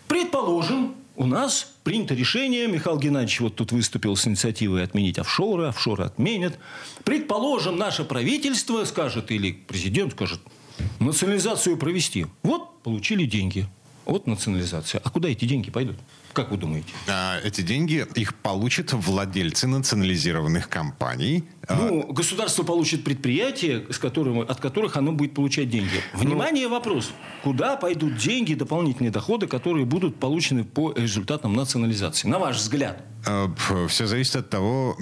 Предположим, 0.07 0.95
у 1.15 1.25
нас 1.25 1.73
принято 1.83 2.13
решение, 2.15 2.67
Михаил 2.67 2.97
Геннадьевич 2.97 3.41
вот 3.41 3.55
тут 3.55 3.71
выступил 3.71 4.15
с 4.15 4.25
инициативой 4.25 4.83
отменить 4.83 5.19
офшоры, 5.19 5.67
офшоры 5.67 6.05
отменят. 6.05 6.57
Предположим, 7.03 7.77
наше 7.77 8.05
правительство 8.05 8.83
скажет, 8.85 9.29
или 9.31 9.51
президент 9.51 10.13
скажет, 10.13 10.39
национализацию 10.99 11.77
провести. 11.77 12.25
Вот, 12.43 12.81
получили 12.83 13.25
деньги 13.25 13.67
от 14.05 14.27
национализации. 14.27 14.99
А 15.03 15.09
куда 15.09 15.29
эти 15.29 15.45
деньги 15.45 15.71
пойдут? 15.71 15.97
Как 16.33 16.51
вы 16.51 16.57
думаете? 16.57 16.93
А, 17.07 17.39
эти 17.43 17.61
деньги 17.61 18.05
их 18.15 18.35
получат 18.35 18.93
владельцы 18.93 19.67
национализированных 19.67 20.69
компаний. 20.69 21.43
А 21.67 21.75
ну, 21.75 22.11
государство 22.11 22.63
получит 22.63 23.03
предприятия, 23.03 23.85
с 23.89 23.99
которым, 23.99 24.39
от 24.39 24.59
которых 24.59 24.97
оно 24.97 25.11
будет 25.11 25.33
получать 25.33 25.69
деньги. 25.69 26.01
Внимание, 26.13 26.67
ну, 26.67 26.73
вопрос. 26.75 27.11
Куда 27.43 27.75
пойдут 27.75 28.17
деньги, 28.17 28.55
дополнительные 28.55 29.11
доходы, 29.11 29.47
которые 29.47 29.85
будут 29.85 30.15
получены 30.19 30.63
по 30.63 30.93
результатам 30.93 31.53
национализации? 31.53 32.27
На 32.27 32.39
ваш 32.39 32.57
взгляд. 32.57 33.03
А, 33.25 33.53
Все 33.87 34.07
зависит 34.07 34.35
от 34.37 34.49
того, 34.49 34.95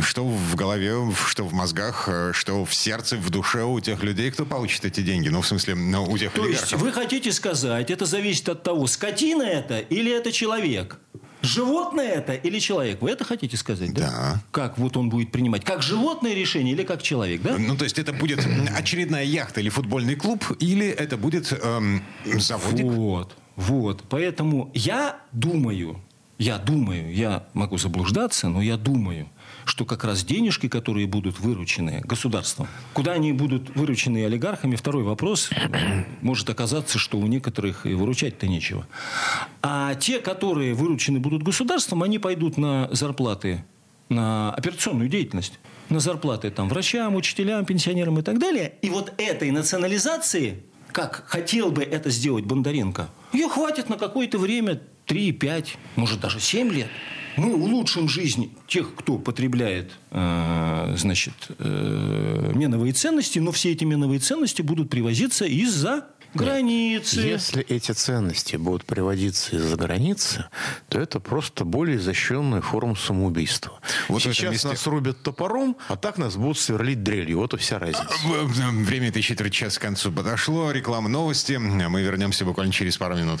что 0.00 0.24
в 0.24 0.56
голове, 0.56 0.94
что 1.26 1.44
в 1.44 1.52
мозгах, 1.52 2.08
э, 2.08 2.32
что 2.32 2.64
в 2.64 2.74
сердце, 2.74 3.16
в 3.16 3.30
душе 3.30 3.62
у 3.62 3.78
тех 3.80 4.02
людей, 4.02 4.30
кто 4.30 4.44
получит 4.44 4.84
эти 4.84 5.02
деньги. 5.02 5.28
Ну, 5.28 5.42
в 5.42 5.46
смысле, 5.46 5.74
ну, 5.74 6.04
у 6.04 6.18
тех 6.18 6.32
То 6.32 6.42
олигархов. 6.42 6.70
есть 6.72 6.82
вы 6.82 6.92
хотите 6.92 7.30
сказать, 7.32 7.90
это 7.90 8.06
зависит 8.06 8.48
от 8.48 8.62
того, 8.62 8.86
скотина 8.86 9.42
это 9.42 9.78
или 9.78 10.10
это 10.10 10.32
человек? 10.36 10.98
Животное 11.42 12.12
это 12.12 12.34
или 12.34 12.58
человек? 12.58 13.02
Вы 13.02 13.10
это 13.10 13.24
хотите 13.24 13.56
сказать, 13.56 13.92
да? 13.92 14.00
Да. 14.00 14.42
Как 14.50 14.78
вот 14.78 14.96
он 14.96 15.08
будет 15.08 15.30
принимать? 15.32 15.64
Как 15.64 15.82
животное 15.82 16.34
решение 16.34 16.74
или 16.74 16.82
как 16.82 17.02
человек, 17.02 17.42
да? 17.42 17.56
Ну, 17.58 17.76
то 17.76 17.84
есть 17.84 17.98
это 17.98 18.12
будет 18.12 18.46
очередная 18.76 19.24
яхта 19.24 19.60
или 19.60 19.68
футбольный 19.68 20.16
клуб, 20.16 20.44
или 20.60 20.86
это 20.86 21.16
будет 21.16 21.52
эм, 21.52 22.02
заводик? 22.24 22.86
Вот, 22.86 23.36
вот. 23.56 24.04
Поэтому 24.08 24.70
я 24.74 25.20
думаю, 25.32 26.00
я 26.38 26.58
думаю, 26.58 27.14
я 27.14 27.46
могу 27.54 27.78
заблуждаться, 27.78 28.48
но 28.48 28.60
я 28.60 28.76
думаю, 28.76 29.28
что 29.66 29.84
как 29.84 30.04
раз 30.04 30.24
денежки, 30.24 30.68
которые 30.68 31.06
будут 31.06 31.40
выручены 31.40 32.00
государством, 32.04 32.68
куда 32.94 33.12
они 33.12 33.32
будут 33.32 33.74
выручены 33.74 34.24
олигархами, 34.24 34.76
второй 34.76 35.02
вопрос, 35.02 35.50
может 36.22 36.48
оказаться, 36.48 36.98
что 36.98 37.18
у 37.18 37.26
некоторых 37.26 37.84
и 37.84 37.92
выручать-то 37.92 38.46
нечего. 38.46 38.86
А 39.62 39.94
те, 39.96 40.20
которые 40.20 40.74
выручены 40.74 41.18
будут 41.18 41.42
государством, 41.42 42.02
они 42.02 42.18
пойдут 42.18 42.56
на 42.56 42.88
зарплаты, 42.92 43.64
на 44.08 44.52
операционную 44.54 45.08
деятельность, 45.08 45.58
на 45.88 46.00
зарплаты 46.00 46.50
там, 46.50 46.68
врачам, 46.68 47.14
учителям, 47.16 47.64
пенсионерам 47.64 48.18
и 48.20 48.22
так 48.22 48.38
далее. 48.38 48.74
И 48.82 48.88
вот 48.88 49.12
этой 49.18 49.50
национализации, 49.50 50.62
как 50.92 51.24
хотел 51.26 51.70
бы 51.70 51.82
это 51.82 52.10
сделать 52.10 52.44
Бондаренко, 52.44 53.08
ее 53.32 53.48
хватит 53.48 53.88
на 53.88 53.96
какое-то 53.96 54.38
время 54.38 54.80
3, 55.06 55.32
5, 55.32 55.78
может 55.96 56.20
даже 56.20 56.40
7 56.40 56.72
лет. 56.72 56.88
Мы 57.36 57.54
улучшим 57.54 58.08
жизнь 58.08 58.54
тех, 58.66 58.94
кто 58.94 59.18
потребляет 59.18 59.92
э, 60.10 60.94
значит, 60.96 61.34
э, 61.58 62.52
меновые 62.54 62.94
ценности, 62.94 63.38
но 63.38 63.52
все 63.52 63.72
эти 63.72 63.84
меновые 63.84 64.20
ценности 64.20 64.62
будут 64.62 64.88
привозиться 64.88 65.44
из-за 65.44 66.06
границы. 66.36 67.20
Если 67.20 67.62
эти 67.62 67.92
ценности 67.92 68.56
будут 68.56 68.84
приводиться 68.84 69.56
из-за 69.56 69.76
границы, 69.76 70.46
то 70.88 70.98
это 70.98 71.20
просто 71.20 71.64
более 71.64 71.98
изощренная 71.98 72.62
форма 72.62 72.94
самоубийства. 72.94 73.80
Вот 74.08 74.22
Сейчас 74.22 74.52
месте... 74.52 74.68
нас 74.68 74.86
рубят 74.86 75.22
топором, 75.22 75.76
а 75.88 75.96
так 75.96 76.18
нас 76.18 76.36
будут 76.36 76.58
сверлить 76.58 77.02
дрелью. 77.02 77.38
Вот 77.38 77.54
и 77.54 77.58
вся 77.58 77.78
разница. 77.78 78.06
Время 78.24 79.08
этой 79.08 79.22
четверть 79.22 79.52
часа 79.52 79.78
к 79.78 79.82
концу 79.82 80.10
подошло. 80.10 80.70
Реклама 80.70 81.08
новости. 81.08 81.54
Мы 81.54 82.02
вернемся 82.02 82.44
буквально 82.44 82.72
через 82.72 82.96
пару 82.96 83.16
минут. 83.16 83.40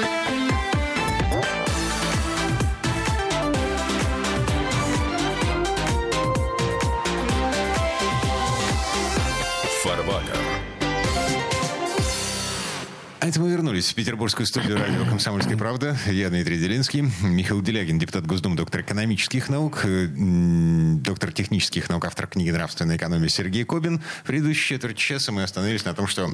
А 13.21 13.27
это 13.27 13.39
мы 13.39 13.51
вернулись 13.51 13.87
в 13.87 13.93
петербургскую 13.93 14.47
студию 14.47 14.79
радио 14.79 15.05
«Комсомольская 15.05 15.55
правда». 15.55 15.95
Я 16.07 16.29
Дмитрий 16.29 16.57
Делинский, 16.57 17.01
Михаил 17.21 17.61
Делягин, 17.61 17.99
депутат 17.99 18.25
Госдумы, 18.25 18.55
доктор 18.55 18.81
экономических 18.81 19.47
наук, 19.47 19.81
э, 19.85 20.07
доктор 20.07 21.31
технических 21.31 21.87
наук, 21.89 22.03
автор 22.05 22.25
книги 22.25 22.49
«Нравственная 22.49 22.97
экономия» 22.97 23.29
Сергей 23.29 23.63
Кобин. 23.63 24.01
В 24.23 24.25
предыдущие 24.25 24.79
четверть 24.79 24.97
часа 24.97 25.31
мы 25.31 25.43
остановились 25.43 25.85
на 25.85 25.93
том, 25.93 26.07
что 26.07 26.31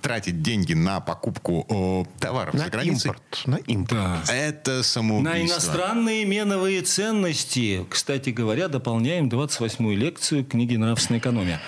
тратить 0.00 0.40
деньги 0.40 0.72
на 0.72 1.00
покупку 1.00 2.08
товаров 2.18 2.54
на 2.54 2.60
за 2.60 2.70
границей... 2.70 3.10
Импорт. 3.10 3.42
На 3.44 3.56
импорт. 3.56 4.00
Да. 4.26 4.34
Это 4.34 4.82
самоубийство. 4.82 5.38
На 5.38 5.44
иностранные 5.44 6.24
меновые 6.24 6.80
ценности. 6.80 7.84
Кстати 7.90 8.30
говоря, 8.30 8.68
дополняем 8.68 9.28
28-ю 9.28 9.94
лекцию 9.94 10.46
книги 10.46 10.76
«Нравственная 10.76 11.20
экономия». 11.20 11.60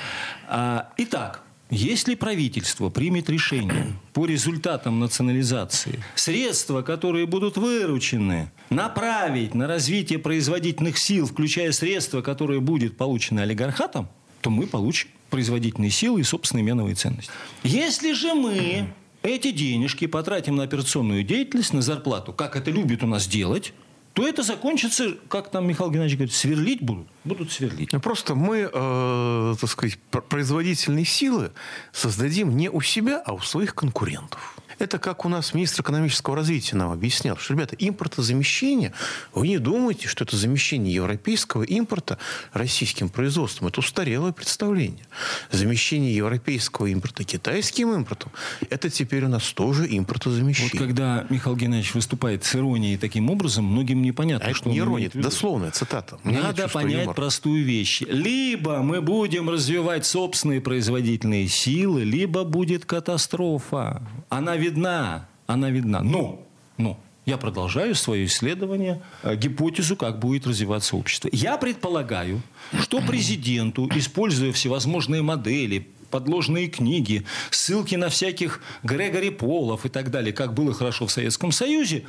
А, 0.48 0.88
итак, 0.96 1.43
Если 1.70 2.14
правительство 2.14 2.90
примет 2.90 3.31
решение 3.31 3.94
по 4.12 4.27
результатам 4.27 5.00
национализации, 5.00 6.05
средства, 6.14 6.83
которые 6.83 7.27
будут 7.27 7.57
выручены, 7.57 8.50
направить 8.70 9.55
на 9.55 9.66
развитие 9.66 10.18
производительных 10.18 10.98
сил, 10.98 11.27
включая 11.27 11.72
средства, 11.72 12.20
которые 12.20 12.61
будут 12.61 12.96
получены 12.96 13.40
олигархатом, 13.40 14.09
то 14.40 14.50
мы 14.50 14.66
получим 14.66 15.09
производительные 15.31 15.90
силы 15.90 16.20
и 16.20 16.24
собственные 16.24 16.64
меновые 16.64 16.94
ценности. 16.94 17.31
Если 17.62 18.12
же 18.12 18.35
мы 18.35 18.92
эти 19.22 19.50
денежки 19.50 20.07
потратим 20.07 20.57
на 20.57 20.64
операционную 20.64 21.24
деятельность, 21.24 21.72
на 21.72 21.81
зарплату, 21.81 22.35
как 22.35 22.57
это 22.57 22.70
любит 22.70 23.03
у 23.03 23.07
нас 23.07 23.27
делать, 23.27 23.72
то 24.14 24.27
это 24.27 24.42
закончится, 24.44 25.16
как 25.29 25.50
там 25.50 25.66
Михаил 25.66 25.90
Геннадьевич 25.90 26.16
говорит, 26.16 26.35
сверлить 26.35 26.81
будут, 26.81 27.09
будут 27.24 27.50
сверлить. 27.50 27.90
Просто 28.00 28.37
мы, 28.37 28.70
э, 28.72 29.55
так 29.61 29.68
сказать, 29.68 29.98
производительные 30.29 31.05
силы 31.05 31.50
создадим 31.92 32.57
не 32.57 32.70
у 32.70 32.81
себя, 32.81 33.20
а 33.27 33.35
у 33.35 33.40
своих 33.40 33.74
конкурентов. 33.74 34.57
Это 34.78 34.98
как 34.98 35.24
у 35.24 35.28
нас 35.28 35.54
министр 35.54 35.82
экономического 35.82 36.37
развития 36.37 36.76
нам 36.76 36.90
объяснял, 36.90 37.37
что, 37.37 37.54
ребята, 37.54 37.76
импортозамещение, 37.78 38.92
вы 39.32 39.48
не 39.48 39.58
думаете, 39.58 40.08
что 40.08 40.24
это 40.24 40.37
замещение 40.37 40.94
европейского 40.94 41.62
импорта 41.62 42.18
российским 42.52 43.08
производством. 43.08 43.68
Это 43.68 43.80
устарелое 43.80 44.32
представление. 44.32 45.06
Замещение 45.50 46.14
европейского 46.14 46.87
импорта 46.87 47.24
китайским 47.24 47.92
импортом, 47.92 48.32
это 48.70 48.90
теперь 48.90 49.24
у 49.24 49.28
нас 49.28 49.52
тоже 49.52 49.87
импортозамещение. 49.87 50.70
Вот 50.72 50.80
когда 50.80 51.26
Михаил 51.30 51.56
Геннадьевич 51.56 51.94
выступает 51.94 52.44
с 52.44 52.54
иронией 52.54 52.96
таким 52.96 53.30
образом, 53.30 53.64
многим 53.64 54.02
непонятно, 54.02 54.48
а 54.48 54.54
что 54.54 54.64
это 54.64 54.70
не 54.70 54.78
ирония, 54.78 55.06
это 55.06 55.18
дословная 55.18 55.70
цитата. 55.70 56.18
Надо 56.24 56.68
понять 56.68 57.02
юмор. 57.02 57.14
простую 57.14 57.64
вещь. 57.64 58.02
Либо 58.02 58.82
мы 58.82 59.00
будем 59.00 59.48
развивать 59.48 60.06
собственные 60.06 60.60
производительные 60.60 61.48
силы, 61.48 62.04
либо 62.04 62.44
будет 62.44 62.84
катастрофа. 62.84 64.02
Она 64.28 64.56
видна, 64.64 65.29
она 65.46 65.70
видна. 65.70 66.00
Но, 66.00 66.42
но, 66.79 66.98
я 67.27 67.37
продолжаю 67.38 67.94
свое 67.94 68.27
исследование, 68.27 69.00
э, 69.22 69.37
гипотезу, 69.37 69.96
как 69.96 70.18
будет 70.18 70.46
развиваться 70.46 70.96
общество. 70.96 71.29
Я 71.33 71.57
предполагаю, 71.57 72.42
что 72.81 73.00
президенту, 73.00 73.88
используя 73.94 74.53
всевозможные 74.53 75.22
модели, 75.22 75.88
подложные 76.11 76.68
книги, 76.68 77.24
ссылки 77.50 77.96
на 77.96 78.09
всяких 78.09 78.62
Грегори 78.83 79.31
Полов 79.31 79.85
и 79.85 79.88
так 79.88 80.11
далее, 80.11 80.33
как 80.33 80.55
было 80.55 80.72
хорошо 80.72 81.07
в 81.07 81.12
Советском 81.12 81.50
Союзе, 81.50 82.05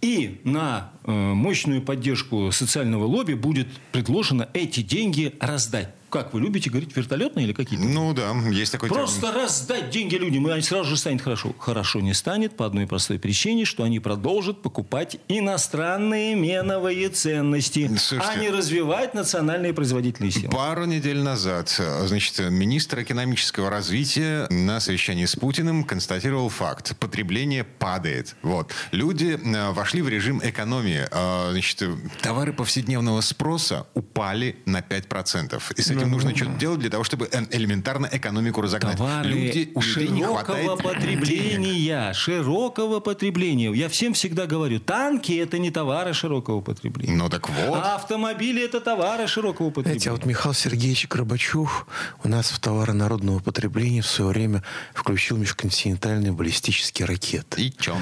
и 0.00 0.40
на 0.44 0.92
э, 1.04 1.10
мощную 1.10 1.82
поддержку 1.82 2.52
социального 2.52 3.04
лобби 3.04 3.34
будет 3.34 3.68
предложено 3.90 4.48
эти 4.52 4.80
деньги 4.80 5.34
раздать 5.40 5.90
как 6.10 6.32
вы 6.32 6.40
любите 6.40 6.70
говорить, 6.70 6.96
вертолетные 6.96 7.46
или 7.46 7.52
какие-то? 7.52 7.84
Ну 7.84 8.12
да, 8.14 8.32
есть 8.50 8.72
такой 8.72 8.88
Просто 8.88 9.20
термин. 9.20 9.36
раздать 9.42 9.90
деньги 9.90 10.16
людям, 10.16 10.48
и 10.48 10.50
они 10.50 10.62
сразу 10.62 10.90
же 10.90 10.96
станет 10.96 11.22
хорошо. 11.22 11.54
Хорошо 11.58 12.00
не 12.00 12.14
станет 12.14 12.56
по 12.56 12.66
одной 12.66 12.86
простой 12.86 13.18
причине, 13.18 13.64
что 13.64 13.84
они 13.84 14.00
продолжат 14.00 14.62
покупать 14.62 15.18
иностранные 15.28 16.34
меновые 16.34 17.08
ценности, 17.08 17.88
Слушайте, 17.96 18.32
а 18.32 18.36
не 18.36 18.50
развивать 18.50 19.14
национальные 19.14 19.72
производительные 19.72 20.30
силы. 20.30 20.50
Пару 20.50 20.84
недель 20.84 21.18
назад, 21.18 21.68
значит, 22.06 22.38
министр 22.50 23.02
экономического 23.02 23.70
развития 23.70 24.46
на 24.50 24.80
совещании 24.80 25.26
с 25.26 25.36
Путиным 25.36 25.84
констатировал 25.84 26.48
факт. 26.48 26.96
Потребление 26.98 27.64
падает. 27.64 28.36
Вот. 28.42 28.72
Люди 28.92 29.38
э, 29.42 29.70
вошли 29.72 30.02
в 30.02 30.08
режим 30.08 30.40
экономии. 30.42 31.06
Э, 31.10 31.50
значит, 31.52 31.82
товары 32.22 32.52
повседневного 32.52 33.20
спроса 33.20 33.86
упали 33.94 34.56
на 34.64 34.80
5%. 34.80 35.60
И 35.76 35.82
с 35.82 35.90
этим 35.98 36.10
нужно 36.10 36.34
что-то 36.34 36.52
делать 36.52 36.80
для 36.80 36.90
того, 36.90 37.04
чтобы 37.04 37.28
элементарно 37.50 38.08
экономику 38.10 38.60
разогнать. 38.60 38.96
Товары 38.96 39.28
Люди, 39.28 39.70
у 39.74 39.80
людей 39.80 40.08
не 40.08 40.22
хватает 40.22 40.82
потребления, 40.82 42.12
широкого 42.12 43.00
потребления. 43.00 43.72
Я 43.72 43.88
всем 43.88 44.14
всегда 44.14 44.46
говорю, 44.46 44.80
танки– 44.80 45.32
это 45.38 45.58
не 45.58 45.70
товары 45.70 46.14
широкого 46.14 46.60
потребления. 46.60 47.14
Ну 47.14 47.28
так 47.28 47.48
вот. 47.48 47.78
А 47.82 47.96
автомобили– 47.96 48.64
это 48.64 48.80
товары 48.80 49.26
широкого 49.26 49.70
потребления. 49.70 50.00
Знаете, 50.00 50.10
а 50.10 50.12
вот 50.12 50.26
Михаил 50.26 50.54
Сергеевич 50.54 51.08
Горбачев 51.08 51.86
у 52.24 52.28
нас 52.28 52.50
в 52.50 52.58
товары 52.58 52.92
народного 52.92 53.40
потребления 53.40 54.02
в 54.02 54.06
свое 54.06 54.30
время 54.30 54.62
включил 54.94 55.36
межконтинентальные 55.36 56.32
баллистические 56.32 57.06
ракеты. 57.06 57.62
И 57.62 57.72
чё? 57.78 57.96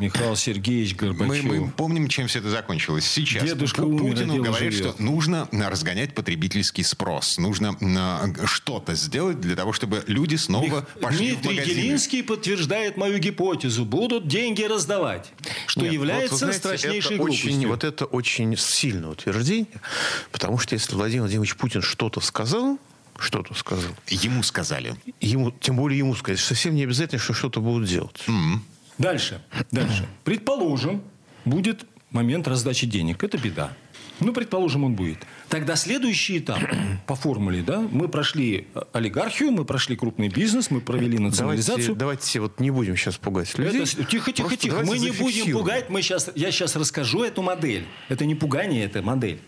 Михаил 0.00 0.36
Сергеевич 0.36 0.96
Горбачев. 0.96 1.44
Мы, 1.44 1.60
мы 1.60 1.70
помним, 1.70 2.08
чем 2.08 2.26
все 2.26 2.38
это 2.40 2.50
закончилось. 2.50 3.04
Сейчас 3.04 3.44
Дедушка 3.44 3.82
Путину 3.82 4.34
умер, 4.34 4.44
говорит, 4.44 4.72
живет. 4.72 4.94
что 4.94 5.02
нужно 5.02 5.48
разгонять 5.52 6.14
потребительский 6.14 6.84
спрос. 6.84 7.31
Нужно 7.38 7.76
э, 7.80 8.46
что-то 8.46 8.94
сделать 8.94 9.40
для 9.40 9.56
того, 9.56 9.72
чтобы 9.72 10.04
люди 10.06 10.36
снова 10.36 10.64
Мих... 10.64 10.88
пошли 11.00 11.32
Дмитрий 11.32 11.48
в 11.48 11.56
магазины. 11.56 11.74
Делинский 11.74 12.22
подтверждает 12.22 12.96
мою 12.96 13.18
гипотезу. 13.18 13.84
Будут 13.84 14.28
деньги 14.28 14.62
раздавать, 14.62 15.32
что 15.66 15.82
Нет, 15.82 15.92
является 15.92 16.34
вот, 16.34 16.38
знаете, 16.38 16.58
страшнейшей 16.58 17.16
это 17.16 17.24
глупостью. 17.24 17.50
Очень, 17.50 17.66
вот 17.66 17.84
это 17.84 18.04
очень 18.04 18.56
сильное 18.56 19.10
утверждение, 19.10 19.80
потому 20.30 20.58
что 20.58 20.74
если 20.74 20.94
Владимир 20.94 21.22
Владимирович 21.22 21.56
Путин 21.56 21.82
что-то 21.82 22.20
сказал, 22.20 22.78
что-то 23.18 23.54
сказал. 23.54 23.92
Ему 24.08 24.42
сказали. 24.42 24.96
Ему, 25.20 25.52
тем 25.52 25.76
более 25.76 25.98
ему 25.98 26.14
сказать. 26.14 26.40
Совсем 26.40 26.74
не 26.74 26.82
обязательно, 26.82 27.20
что 27.20 27.34
что-то 27.34 27.60
будут 27.60 27.88
делать. 27.88 28.22
Mm-hmm. 28.26 28.58
Дальше. 28.98 29.42
Дальше. 29.70 30.08
Предположим, 30.24 31.02
будет 31.44 31.84
момент 32.10 32.48
раздачи 32.48 32.86
денег. 32.86 33.22
Это 33.22 33.38
беда. 33.38 33.72
Ну, 34.20 34.32
предположим, 34.32 34.84
он 34.84 34.94
будет. 34.94 35.18
Тогда 35.52 35.76
следующий 35.76 36.38
этап 36.38 36.60
по 37.06 37.14
формуле, 37.14 37.62
да, 37.62 37.80
мы 37.80 38.08
прошли 38.08 38.68
олигархию, 38.94 39.50
мы 39.50 39.66
прошли 39.66 39.96
крупный 39.96 40.28
бизнес, 40.28 40.70
мы 40.70 40.80
провели 40.80 41.18
национализацию. 41.18 41.94
Давайте, 41.94 41.98
давайте 41.98 42.40
вот 42.40 42.58
не 42.58 42.70
будем 42.70 42.96
сейчас 42.96 43.18
пугать 43.18 43.58
людей. 43.58 43.82
Это, 43.82 44.04
тихо, 44.04 44.32
тихо, 44.32 44.56
тихо. 44.56 44.82
Мы 44.82 44.98
не 44.98 45.10
будем 45.10 45.52
пугать, 45.52 45.90
мы 45.90 46.00
сейчас, 46.00 46.30
я 46.34 46.50
сейчас 46.50 46.74
расскажу 46.74 47.22
эту 47.22 47.42
модель. 47.42 47.84
Это 48.08 48.24
не 48.24 48.34
пугание, 48.34 48.86
это 48.86 49.02
модель. 49.02 49.42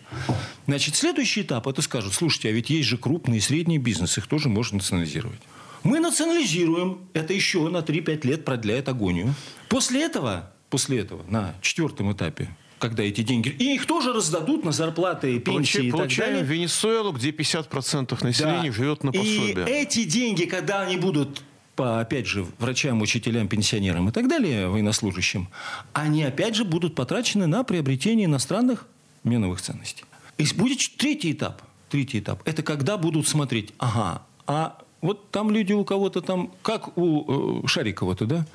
Значит, 0.67 0.95
следующий 0.95 1.41
этап, 1.41 1.67
это 1.69 1.81
скажут, 1.81 2.13
слушайте, 2.13 2.51
а 2.51 2.53
ведь 2.53 2.69
есть 2.69 2.87
же 2.87 2.99
крупный 2.99 3.39
и 3.39 3.41
средний 3.41 3.79
бизнес, 3.79 4.19
их 4.19 4.27
тоже 4.27 4.51
можно 4.51 4.77
национализировать. 4.77 5.41
Мы 5.85 6.01
национализируем, 6.01 7.09
это 7.15 7.33
еще 7.33 7.67
на 7.71 7.79
3-5 7.79 8.27
лет 8.27 8.45
продляет 8.45 8.91
агонию. 8.91 9.35
После 9.71 10.03
этого, 10.03 10.53
после 10.69 11.01
этого, 11.01 11.25
на 11.31 11.55
четвертом 11.63 12.13
этапе, 12.13 12.51
когда 12.85 13.03
эти 13.03 13.23
деньги... 13.23 13.49
И 13.49 13.75
их 13.77 13.87
тоже 13.87 14.13
раздадут 14.13 14.63
на 14.63 14.71
зарплаты, 14.71 15.39
пенсии 15.39 15.45
Получи, 15.45 15.79
и 15.79 15.91
так 15.91 16.01
получаем 16.01 16.35
далее. 16.35 16.45
Венесуэлу, 16.45 17.13
где 17.13 17.31
50% 17.31 18.23
населения 18.23 18.71
да. 18.71 18.73
живет 18.73 19.05
на 19.05 19.11
пособие. 19.11 19.67
И 19.67 19.71
эти 19.71 20.05
деньги, 20.05 20.45
когда 20.45 20.83
они 20.83 20.99
будут 20.99 21.43
по, 21.77 22.01
опять 22.01 22.27
же, 22.27 22.47
врачам, 22.59 23.01
учителям, 23.01 23.49
пенсионерам 23.49 24.11
и 24.11 24.13
так 24.13 24.29
далее, 24.29 24.69
военнослужащим, 24.69 25.49
они, 25.95 26.25
опять 26.25 26.57
же, 26.57 26.65
будут 26.67 26.95
потрачены 26.95 27.47
на 27.47 27.65
приобретение 27.65 28.27
иностранных 28.27 28.87
меновых 29.25 29.63
ценностей. 29.63 30.05
И 30.37 30.45
будет 30.55 30.81
третий 30.99 31.33
этап. 31.33 31.63
Третий 31.89 32.19
этап. 32.19 32.47
Это 32.47 32.63
когда 32.63 32.99
будут 32.99 33.27
смотреть, 33.27 33.73
ага, 33.79 34.23
а 34.47 34.79
вот 35.01 35.31
там 35.31 35.51
люди 35.51 35.73
у 35.73 35.85
кого-то 35.85 36.21
там, 36.21 36.53
как 36.61 36.99
у 36.99 37.63
э, 37.63 37.67
Шарикова-то, 37.67 38.27
да, 38.27 38.47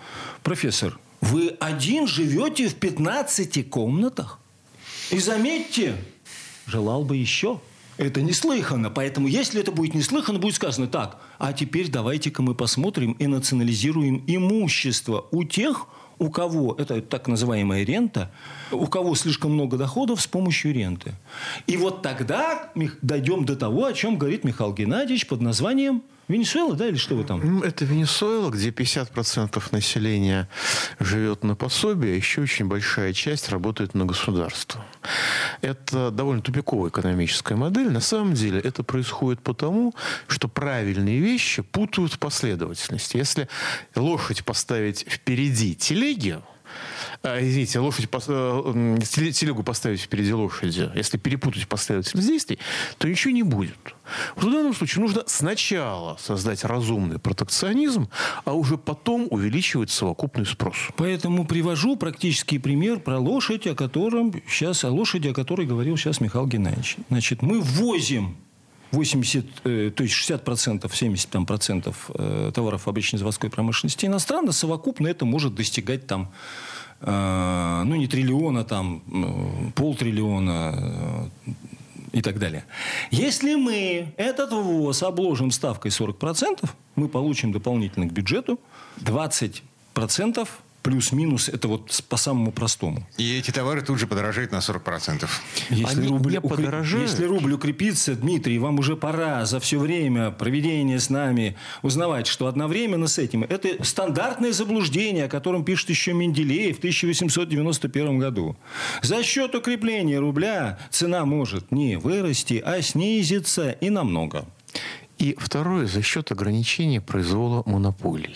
профессор, 0.44 1.00
вы 1.22 1.50
один 1.60 2.08
живете 2.08 2.68
в 2.68 2.76
15 2.76 3.70
комнатах? 3.70 4.40
И 5.12 5.20
заметьте, 5.20 5.96
желал 6.66 7.04
бы 7.04 7.18
еще. 7.18 7.60
Это 7.98 8.22
неслыханно. 8.22 8.90
Поэтому, 8.90 9.28
если 9.28 9.60
это 9.60 9.74
будет 9.74 9.94
неслыханно, 9.94 10.40
будет 10.40 10.56
сказано 10.56 10.88
так. 10.88 11.20
А 11.38 11.52
теперь 11.52 11.90
давайте-ка 11.90 12.42
мы 12.42 12.56
посмотрим 12.56 13.12
и 13.14 13.28
национализируем 13.28 14.24
имущество 14.26 15.28
у 15.32 15.44
тех, 15.44 15.88
у 16.18 16.30
кого, 16.30 16.76
это 16.78 17.02
так 17.02 17.28
называемая 17.28 17.84
рента, 17.84 18.32
у 18.72 18.88
кого 18.88 19.16
слишком 19.16 19.54
много 19.54 19.78
доходов 19.78 20.22
с 20.22 20.28
помощью 20.28 20.74
ренты. 20.74 21.14
И 21.68 21.76
вот 21.76 22.02
тогда 22.02 22.72
дойдем 23.02 23.46
до 23.46 23.56
того, 23.56 23.86
о 23.86 23.94
чем 23.94 24.18
говорит 24.18 24.46
Михаил 24.46 24.74
Геннадьевич 24.74 25.28
под 25.28 25.42
названием 25.42 26.04
Венесуэла, 26.30 26.76
да, 26.76 26.88
или 26.88 26.96
что 26.96 27.16
вы 27.16 27.24
там? 27.24 27.64
Это 27.64 27.86
Венесуэла, 27.86 28.52
где 28.52 28.70
50% 28.70 29.62
населения 29.72 30.48
живет 31.00 31.44
на 31.44 31.56
пособие, 31.56 32.14
а 32.14 32.16
еще 32.16 32.42
очень 32.42 32.68
большая 32.68 33.14
часть 33.14 33.50
работает 33.50 33.96
на 33.96 34.06
государство. 34.06 34.86
Это 35.62 36.12
довольно 36.12 36.44
тупиковая 36.44 36.92
экономическая 36.92 37.56
модель. 37.56 37.90
На 37.90 38.00
самом 38.00 38.36
деле 38.36 38.60
это 38.60 38.84
происходит 38.84 39.42
потому, 39.42 39.96
что 40.28 40.48
правильные 40.48 41.20
вещи 41.20 41.64
путают 41.64 42.14
в 42.14 42.20
последовательности. 42.20 43.18
Если 43.18 43.50
лошадь 43.96 44.46
поставить 44.46 45.06
впереди 45.10 45.74
телеги, 45.74 46.40
а, 47.24 47.40
извините, 47.42 47.80
лошадь, 47.80 48.08
э, 48.28 48.98
телегу 49.34 49.64
поставить 49.64 50.02
впереди 50.02 50.34
лошади, 50.34 50.90
если 50.96 51.18
перепутать 51.18 51.68
последовательность 51.68 52.28
действий, 52.28 52.60
то 52.98 53.08
ничего 53.08 53.34
не 53.34 53.44
будет. 53.44 53.78
В 54.36 54.44
данном 54.46 54.74
случае 54.74 55.04
нужно 55.04 55.24
сначала 55.28 56.18
создать 56.20 56.64
разумный 56.64 57.20
протекционизм, 57.20 58.10
а 58.46 58.54
уже 58.54 58.78
потом 58.78 59.28
увеличивать 59.30 59.92
совокупный 59.92 60.46
спрос. 60.46 60.76
Поэтому 60.96 61.46
привожу 61.46 61.96
практический 61.96 62.60
пример 62.60 63.00
про 63.00 63.20
лошадь, 63.20 63.68
о 63.68 63.76
котором 63.76 64.34
сейчас, 64.48 64.84
о 64.84 64.90
лошади, 64.90 65.30
о 65.30 65.34
которой 65.34 65.68
говорил 65.68 65.98
сейчас 65.98 66.22
Михаил 66.22 66.48
Геннадьевич. 66.48 66.98
Значит, 67.10 67.42
мы 67.42 67.62
ввозим 67.62 68.38
80, 68.92 69.46
э, 69.66 69.92
то 69.96 70.04
есть 70.04 70.16
60%, 70.16 70.94
70 70.94 71.30
там, 71.30 71.46
процентов 71.46 72.10
э, 72.14 72.52
товаров 72.54 72.84
фабрично-заводской 72.84 73.50
промышленности 73.50 74.06
иностранно, 74.06 74.52
совокупно 74.52 75.08
это 75.08 75.26
может 75.26 75.56
достигать 75.56 76.08
там, 76.08 76.32
э, 77.02 77.84
ну, 77.86 77.96
не 77.96 78.08
триллиона, 78.08 78.64
там, 78.64 79.72
полтриллиона 79.76 81.30
и 82.12 82.22
так 82.22 82.40
далее. 82.40 82.66
Если 83.12 83.56
мы 83.56 84.14
этот 84.18 84.52
ввоз 84.52 85.04
обложим 85.04 85.52
ставкой 85.52 85.92
40%, 85.92 86.68
мы 86.96 87.08
получим 87.08 87.52
дополнительно 87.52 88.08
к 88.08 88.12
бюджету 88.12 88.60
20% 89.02 90.48
плюс-минус, 90.82 91.50
это 91.50 91.68
вот 91.68 92.04
по 92.10 92.18
самому 92.18 92.52
простому. 92.52 93.08
И 93.18 93.38
эти 93.38 93.52
товары 93.52 93.82
тут 93.82 94.00
же 94.00 94.08
подорожают 94.08 94.52
на 94.52 94.58
40%. 94.58 95.28
Если 95.70 96.00
Они 96.00 96.08
рубль, 96.08 96.32
не 96.32 96.38
укреп- 96.38 97.02
если 97.02 97.26
рубль 97.26 97.54
укрепится, 97.54 98.16
Дмитрий, 98.16 98.58
вам 98.60 98.80
уже 98.80 98.96
пора 98.96 99.46
за 99.46 99.60
все 99.60 99.78
время 99.80 100.32
проведения 100.32 101.00
с 101.00 101.10
нами 101.10 101.56
узнавать, 101.82 102.28
что 102.28 102.48
одновременно 102.48 103.08
с 103.08 103.18
этим 103.18 103.44
это 103.44 103.84
стандартное 103.84 104.54
заблуждение, 104.54 105.26
о 105.26 105.30
котором 105.30 105.64
пишет 105.64 105.90
еще 105.90 106.14
Менделеев 106.14 106.78
в 106.78 106.80
1891 106.80 108.20
году. 108.20 108.56
За 109.02 109.24
счет 109.24 109.56
укрепления 109.56 110.20
рубля 110.20 110.80
цена 110.90 111.26
может 111.26 111.72
не 111.72 111.98
вырасти, 111.98 112.62
а 112.66 112.82
снизиться 112.82 113.72
и 113.72 113.90
намного. 113.90 114.46
И 115.18 115.36
второе, 115.38 115.86
за 115.86 116.02
счет 116.02 116.32
ограничения 116.32 117.02
произвола 117.02 117.64
монополий. 117.66 118.36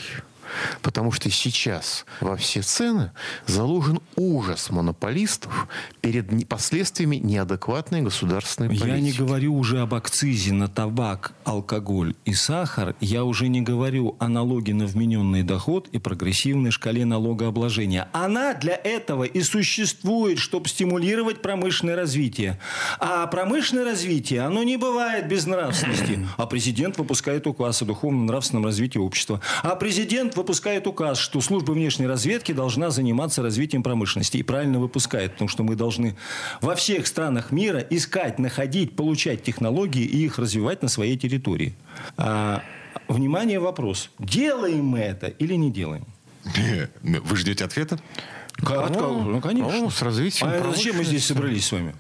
Потому 0.82 1.12
что 1.12 1.30
сейчас 1.30 2.06
во 2.22 2.36
все 2.36 2.62
цены 2.62 3.12
заложен 3.46 4.00
ужас 4.16 4.70
монополистов 4.70 5.68
перед 6.02 6.48
последствиями 6.48 7.18
неадекватной 7.18 8.02
государственной 8.02 8.70
политики. 8.70 8.88
Я 8.88 9.00
не 9.00 9.12
говорю 9.12 9.56
уже 9.56 9.82
об 9.82 9.94
акцизе 9.94 10.54
на 10.54 10.68
табак, 10.68 11.34
алкоголь 11.44 12.16
и 12.26 12.34
сахар. 12.34 12.96
Я 13.00 13.24
уже 13.24 13.48
не 13.48 13.62
говорю 13.62 14.16
о 14.20 14.28
налоге 14.28 14.74
на 14.74 14.86
вмененный 14.86 15.44
доход 15.44 15.88
и 15.92 16.00
прогрессивной 16.00 16.72
шкале 16.72 17.06
налогообложения. 17.06 18.08
Она 18.14 18.54
для 18.54 18.76
этого 18.76 19.24
и 19.24 19.42
существует, 19.42 20.40
чтобы 20.40 20.68
стимулировать 20.68 21.42
промышленное 21.42 21.96
развитие. 21.96 22.60
А 23.00 23.28
промышленное 23.28 23.86
развитие, 23.86 24.42
оно 24.42 24.64
не 24.64 24.78
бывает 24.78 25.28
без 25.28 25.46
нравственности. 25.46 26.28
А 26.38 26.46
президент 26.46 26.98
выпускает 26.98 27.48
указ 27.48 27.82
о 27.82 27.86
духовно-нравственном 27.86 28.66
развитии 28.66 29.00
общества. 29.00 29.42
А 29.62 29.76
президент 29.76 30.36
выпускает 30.44 30.88
указ, 30.88 31.20
что 31.20 31.40
служба 31.40 31.72
внешней 31.72 32.06
разведки 32.06 32.52
должна 32.52 32.90
заниматься 32.90 33.42
развитием 33.42 33.82
промышленности. 33.82 34.38
И 34.38 34.44
правильно 34.44 34.78
выпускает, 34.78 35.32
потому 35.32 35.48
что 35.48 35.64
мы 35.64 35.76
должны 35.76 36.18
во 36.60 36.76
всех 36.76 37.08
странах 37.08 37.52
мира 37.52 37.80
искать, 37.80 38.40
находить, 38.40 38.98
получать 38.98 39.42
технологии 39.42 40.04
и 40.04 40.26
их 40.26 40.38
развивать 40.38 40.82
на 40.82 40.90
своей 40.90 41.18
территории. 41.18 41.76
А, 42.18 42.62
внимание, 43.08 43.60
вопрос. 43.60 44.10
Делаем 44.20 44.86
мы 44.86 45.00
это 45.00 45.28
или 45.28 45.54
не 45.54 45.72
делаем? 45.72 46.06
Вы 47.02 47.38
ждете 47.38 47.64
ответа? 47.64 47.98
От 48.60 48.98
кого? 48.98 49.22
Ну, 49.22 49.40
конечно. 49.40 49.72
Ну, 49.72 49.90
с 49.90 50.02
развитием 50.02 50.50
а 50.52 50.72
зачем 50.74 50.98
мы 50.98 51.06
здесь 51.06 51.26
собрались 51.26 51.68
с 51.68 51.72
вами? 51.72 51.96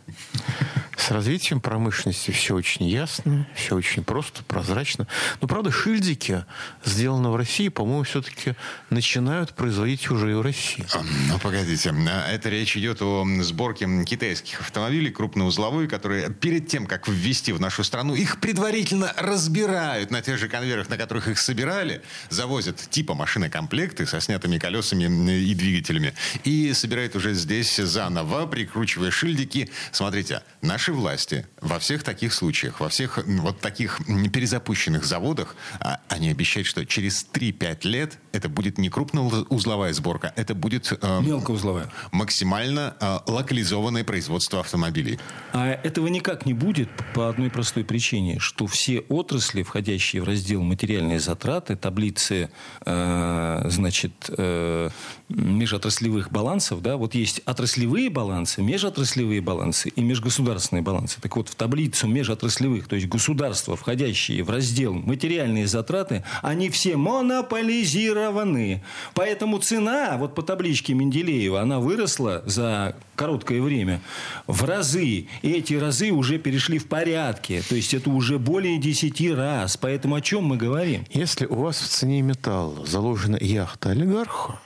С 1.03 1.11
развитием 1.11 1.59
промышленности 1.59 2.31
все 2.31 2.55
очень 2.55 2.87
ясно, 2.87 3.45
все 3.55 3.75
очень 3.75 4.05
просто, 4.05 4.41
прозрачно. 4.45 5.05
Но, 5.41 5.49
правда, 5.49 5.69
шильдики, 5.69 6.45
сделанные 6.85 7.29
в 7.29 7.35
России, 7.35 7.67
по-моему, 7.67 8.03
все-таки 8.03 8.55
начинают 8.89 9.53
производить 9.53 10.09
уже 10.09 10.31
и 10.31 10.33
в 10.33 10.41
России. 10.41 10.85
А, 10.93 11.01
Ну, 11.27 11.39
погодите. 11.39 11.93
А, 12.09 12.31
Это 12.31 12.47
речь 12.47 12.77
идет 12.77 13.01
о 13.01 13.27
сборке 13.41 13.85
китайских 14.05 14.61
автомобилей 14.61 15.11
крупноузловые, 15.11 15.89
которые 15.89 16.29
перед 16.29 16.69
тем, 16.69 16.85
как 16.85 17.09
ввести 17.09 17.51
в 17.51 17.59
нашу 17.59 17.83
страну, 17.83 18.15
их 18.15 18.39
предварительно 18.39 19.11
разбирают 19.17 20.09
на 20.09 20.21
тех 20.21 20.37
же 20.37 20.47
конвейерах, 20.47 20.87
на 20.87 20.95
которых 20.95 21.27
их 21.27 21.37
собирали, 21.37 22.01
завозят 22.29 22.77
типа 22.77 23.13
машины-комплекты 23.13 24.05
со 24.05 24.21
снятыми 24.21 24.57
колесами 24.57 25.03
и 25.33 25.53
двигателями 25.53 26.13
и 26.45 26.71
собирают 26.71 27.17
уже 27.17 27.33
здесь 27.33 27.75
заново, 27.75 28.45
прикручивая 28.45 29.11
шильдики. 29.11 29.69
Смотрите, 29.91 30.43
наши 30.61 30.92
власти 30.93 31.47
во 31.61 31.79
всех 31.79 32.03
таких 32.03 32.33
случаях, 32.33 32.79
во 32.79 32.89
всех 32.89 33.19
вот 33.25 33.59
таких 33.59 33.99
перезапущенных 34.31 35.05
заводах, 35.05 35.55
а, 35.79 35.99
они 36.09 36.29
обещают, 36.29 36.67
что 36.67 36.85
через 36.85 37.25
3-5 37.31 37.87
лет 37.87 38.19
это 38.31 38.49
будет 38.49 38.77
не 38.77 38.89
крупноузловая 38.89 39.93
сборка, 39.93 40.33
это 40.35 40.55
будет 40.55 40.91
э, 40.91 41.21
Мелкоузловая. 41.21 41.91
максимально 42.11 42.95
э, 42.99 43.19
локализованное 43.27 44.03
производство 44.03 44.59
автомобилей. 44.59 45.19
А 45.53 45.67
этого 45.83 46.07
никак 46.07 46.45
не 46.45 46.53
будет 46.53 46.89
по 47.13 47.29
одной 47.29 47.49
простой 47.49 47.83
причине, 47.83 48.39
что 48.39 48.67
все 48.67 49.01
отрасли, 49.01 49.63
входящие 49.63 50.21
в 50.21 50.25
раздел 50.25 50.61
материальные 50.63 51.19
затраты, 51.19 51.75
таблицы, 51.75 52.49
э, 52.85 53.61
значит, 53.69 54.13
э, 54.29 54.89
межотраслевых 55.29 56.31
балансов, 56.31 56.81
да, 56.81 56.97
вот 56.97 57.13
есть 57.13 57.41
отраслевые 57.45 58.09
балансы, 58.09 58.61
межотраслевые 58.61 59.41
балансы 59.41 59.89
и 59.89 60.01
межгосударственные 60.01 60.72
балансы. 60.81 61.21
Так 61.21 61.35
вот, 61.35 61.49
в 61.49 61.55
таблицу 61.55 62.07
межотраслевых, 62.07 62.87
то 62.87 62.95
есть 62.95 63.07
государства, 63.07 63.75
входящие 63.75 64.43
в 64.43 64.49
раздел 64.49 64.93
материальные 64.93 65.67
затраты, 65.67 66.23
они 66.41 66.69
все 66.69 66.97
монополизированы. 66.97 68.83
Поэтому 69.13 69.59
цена, 69.59 70.17
вот 70.17 70.35
по 70.35 70.41
табличке 70.41 70.93
Менделеева, 70.93 71.61
она 71.61 71.79
выросла 71.79 72.43
за 72.45 72.95
короткое 73.15 73.61
время 73.61 74.01
в 74.47 74.63
разы. 74.63 75.27
И 75.41 75.51
эти 75.51 75.75
разы 75.75 76.11
уже 76.11 76.39
перешли 76.39 76.79
в 76.79 76.87
порядке. 76.87 77.61
То 77.67 77.75
есть 77.75 77.93
это 77.93 78.09
уже 78.09 78.39
более 78.39 78.77
10 78.77 79.31
раз. 79.31 79.77
Поэтому 79.77 80.15
о 80.15 80.21
чем 80.21 80.45
мы 80.45 80.57
говорим? 80.57 81.05
Если 81.11 81.45
у 81.45 81.55
вас 81.55 81.79
в 81.79 81.87
цене 81.87 82.21
металла 82.21 82.85
заложена 82.85 83.37
яхта 83.39 83.91
олигарха, 83.91 84.59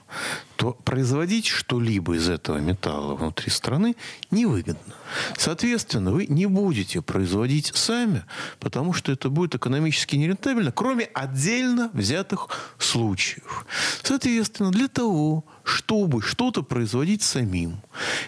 то 0.55 0.71
производить 0.71 1.47
что-либо 1.47 2.15
из 2.15 2.29
этого 2.29 2.57
металла 2.57 3.15
внутри 3.15 3.51
страны 3.51 3.95
невыгодно. 4.31 4.93
Соответственно, 5.37 6.11
вы 6.11 6.27
не 6.27 6.45
будете 6.45 7.01
производить 7.01 7.71
сами, 7.75 8.23
потому 8.59 8.93
что 8.93 9.11
это 9.11 9.29
будет 9.29 9.55
экономически 9.55 10.15
нерентабельно, 10.15 10.71
кроме 10.71 11.05
отдельно 11.05 11.89
взятых 11.93 12.75
случаев. 12.77 13.65
Соответственно, 14.03 14.71
для 14.71 14.87
того, 14.87 15.45
чтобы 15.63 16.21
что-то 16.21 16.63
производить 16.63 17.23
самим, 17.23 17.81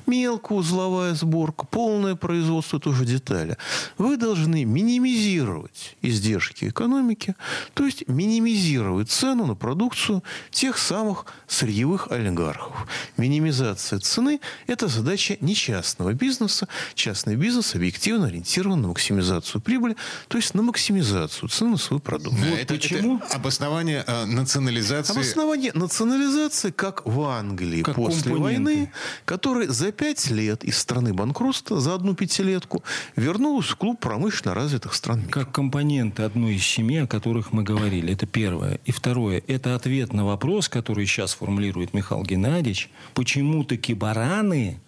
мелкоузловая 0.05 1.13
сборка, 1.15 1.65
полное 1.65 2.15
производство 2.15 2.79
тоже 2.79 3.05
детали, 3.05 3.57
вы 3.97 4.17
должны 4.17 4.65
минимизировать 4.65 5.95
издержки 6.01 6.65
экономики, 6.65 7.35
то 7.73 7.85
есть 7.85 8.07
минимизировать 8.07 9.09
цену 9.09 9.45
на 9.45 9.55
продукцию 9.55 10.23
тех 10.51 10.77
самых 10.77 11.25
сырьевых 11.47 12.11
олигархов. 12.11 12.87
Минимизация 13.17 13.99
цены– 13.99 14.39
это 14.67 14.87
задача 14.87 15.37
не 15.41 15.55
частного 15.55 16.13
бизнеса. 16.13 16.67
Частный 16.93 17.35
бизнес 17.35 17.75
объективно 17.75 18.27
ориентирован 18.27 18.81
на 18.81 18.89
максимизацию 18.89 19.61
прибыли, 19.61 19.95
то 20.27 20.37
есть 20.37 20.53
на 20.53 20.61
максимизацию 20.61 21.49
цены 21.49 21.71
на 21.71 21.77
свой 21.77 21.99
продукт. 21.99 22.37
Э, 22.43 22.61
это, 22.61 22.73
почему? 22.75 23.17
это 23.17 23.35
обоснование 23.35 24.03
э, 24.05 24.25
национализации. 24.25 25.13
Обоснование 25.13 25.71
национализации, 25.73 26.71
как 26.71 27.05
в 27.05 27.21
Англии 27.21 27.81
Как 27.83 27.95
после 27.95 28.31
компоненты. 28.31 28.63
войны, 28.65 28.91
которая 29.25 29.67
за 29.69 29.91
пять 29.91 30.29
лет 30.29 30.63
из 30.63 30.77
страны 30.77 31.13
банкротства, 31.13 31.79
за 31.79 31.93
одну 31.95 32.15
пятилетку, 32.15 32.83
вернулась 33.15 33.67
в 33.67 33.75
клуб 33.75 33.99
промышленно 33.99 34.53
развитых 34.53 34.93
стран 34.93 35.19
мира. 35.21 35.31
Как 35.31 35.51
компоненты 35.51 36.23
одной 36.23 36.55
из 36.55 36.65
семи, 36.65 36.97
о 36.97 37.07
которых 37.07 37.51
мы 37.51 37.63
говорили. 37.63 38.13
Это 38.13 38.25
первое. 38.25 38.79
И 38.85 38.91
второе. 38.91 39.43
Это 39.47 39.75
ответ 39.75 40.13
на 40.13 40.25
вопрос, 40.25 40.69
который 40.69 41.05
сейчас 41.05 41.33
формулирует 41.33 41.93
Михаил 41.93 42.23
Геннадьевич. 42.23 42.89
Почему 43.13 43.63
таки 43.63 43.93
бараны 43.93 44.79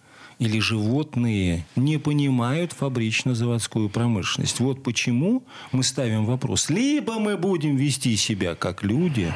или 0.42 0.58
животные 0.58 1.64
не 1.76 1.98
понимают 1.98 2.72
фабрично-заводскую 2.72 3.88
промышленность. 3.88 4.58
Вот 4.58 4.82
почему 4.82 5.44
мы 5.70 5.84
ставим 5.84 6.26
вопрос. 6.26 6.68
Либо 6.68 7.20
мы 7.20 7.36
будем 7.36 7.76
вести 7.76 8.16
себя 8.16 8.56
как 8.56 8.82
люди, 8.82 9.32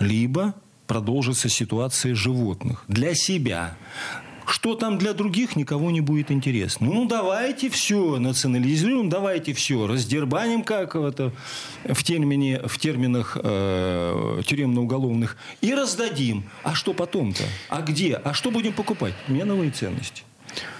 либо 0.00 0.54
продолжится 0.88 1.48
ситуация 1.48 2.16
животных. 2.16 2.84
Для 2.88 3.14
себя. 3.14 3.76
Что 4.44 4.74
там 4.74 4.98
для 4.98 5.12
других, 5.12 5.54
никого 5.54 5.92
не 5.92 6.00
будет 6.00 6.32
интересно. 6.32 6.88
Ну, 6.88 7.06
давайте 7.06 7.70
все 7.70 8.18
национализируем, 8.18 9.08
давайте 9.08 9.52
все 9.52 9.86
раздербаним, 9.86 10.64
как 10.64 10.96
это 10.96 11.32
в, 11.84 12.02
термине, 12.02 12.60
в 12.66 12.76
терминах 12.76 13.36
э, 13.40 14.42
тюремно-уголовных, 14.44 15.36
и 15.60 15.72
раздадим. 15.72 16.42
А 16.64 16.74
что 16.74 16.92
потом-то? 16.92 17.44
А 17.68 17.82
где? 17.82 18.14
А 18.16 18.34
что 18.34 18.50
будем 18.50 18.72
покупать? 18.72 19.14
Меновые 19.28 19.70
ценности. 19.70 20.24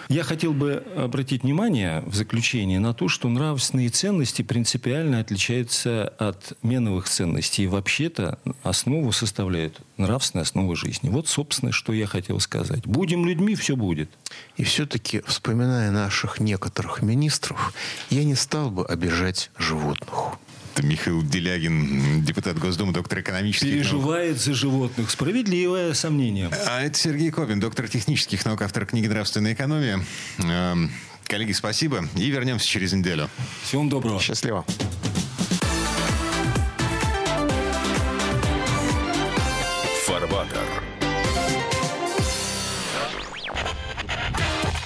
Я 0.09 0.25
хотел 0.25 0.53
бы 0.53 0.83
обратить 0.97 1.45
внимание 1.45 2.03
в 2.05 2.17
заключение 2.17 2.81
на 2.81 2.93
то, 2.95 3.09
что 3.09 3.29
нравственные 3.29 3.91
ценности 3.91 4.43
принципиально 4.43 5.21
отличаются 5.21 6.09
от 6.19 6.55
меновых 6.63 7.09
ценностей. 7.09 7.65
И 7.65 7.67
вообще-то 7.69 8.41
основу 8.65 9.13
составляют 9.13 9.81
нравственные 9.99 10.43
основы 10.43 10.75
жизни. 10.75 11.11
Вот, 11.11 11.29
собственно, 11.29 11.71
что 11.71 11.93
я 11.93 12.07
хотел 12.07 12.41
сказать. 12.41 12.85
Будем 12.87 13.25
людьми, 13.25 13.55
все 13.55 13.77
будет. 13.77 14.11
И 14.57 14.65
все-таки, 14.65 15.23
вспоминая 15.27 15.93
наших 15.93 16.41
некоторых 16.41 17.03
министров, 17.03 17.73
я 18.11 18.25
не 18.25 18.35
стал 18.35 18.71
бы 18.71 18.85
обижать 18.85 19.51
животных. 19.59 20.39
Это 20.81 20.87
Михаил 20.87 21.23
Делягин, 21.23 22.23
депутат 22.23 22.59
Госдумы, 22.59 22.95
доктор 22.95 23.21
экономических 23.21 23.67
наук. 23.67 23.83
Переживает 23.83 24.41
за 24.41 24.55
животных. 24.55 25.11
Справедливое 25.11 25.93
сомнение. 25.93 26.49
А 26.67 26.81
это 26.81 26.99
Сергей 26.99 27.31
Кобин, 27.31 27.61
доктор 27.61 27.87
технических 27.87 28.43
наук, 28.47 28.63
автор 28.63 28.87
книги 28.87 29.07
«Нравственная 29.07 29.53
экономия». 29.53 30.03
Эм, 30.39 30.91
Коллеги, 31.25 31.53
спасибо. 31.53 32.09
И 32.17 32.31
вернемся 32.31 32.67
через 32.67 32.95
неделю. 32.95 33.29
Всем 33.63 33.91
доброго. 33.91 34.19
Счастливо. 34.21 34.65
Фарватер. 40.07 40.83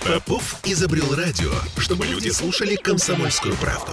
Попов 0.05 0.57
изобрел 0.65 1.15
радио, 1.15 1.53
чтобы 1.79 2.05
люди 2.07 2.31
слушали 2.31 2.75
комсомольскую 2.75 3.55
правду. 3.55 3.93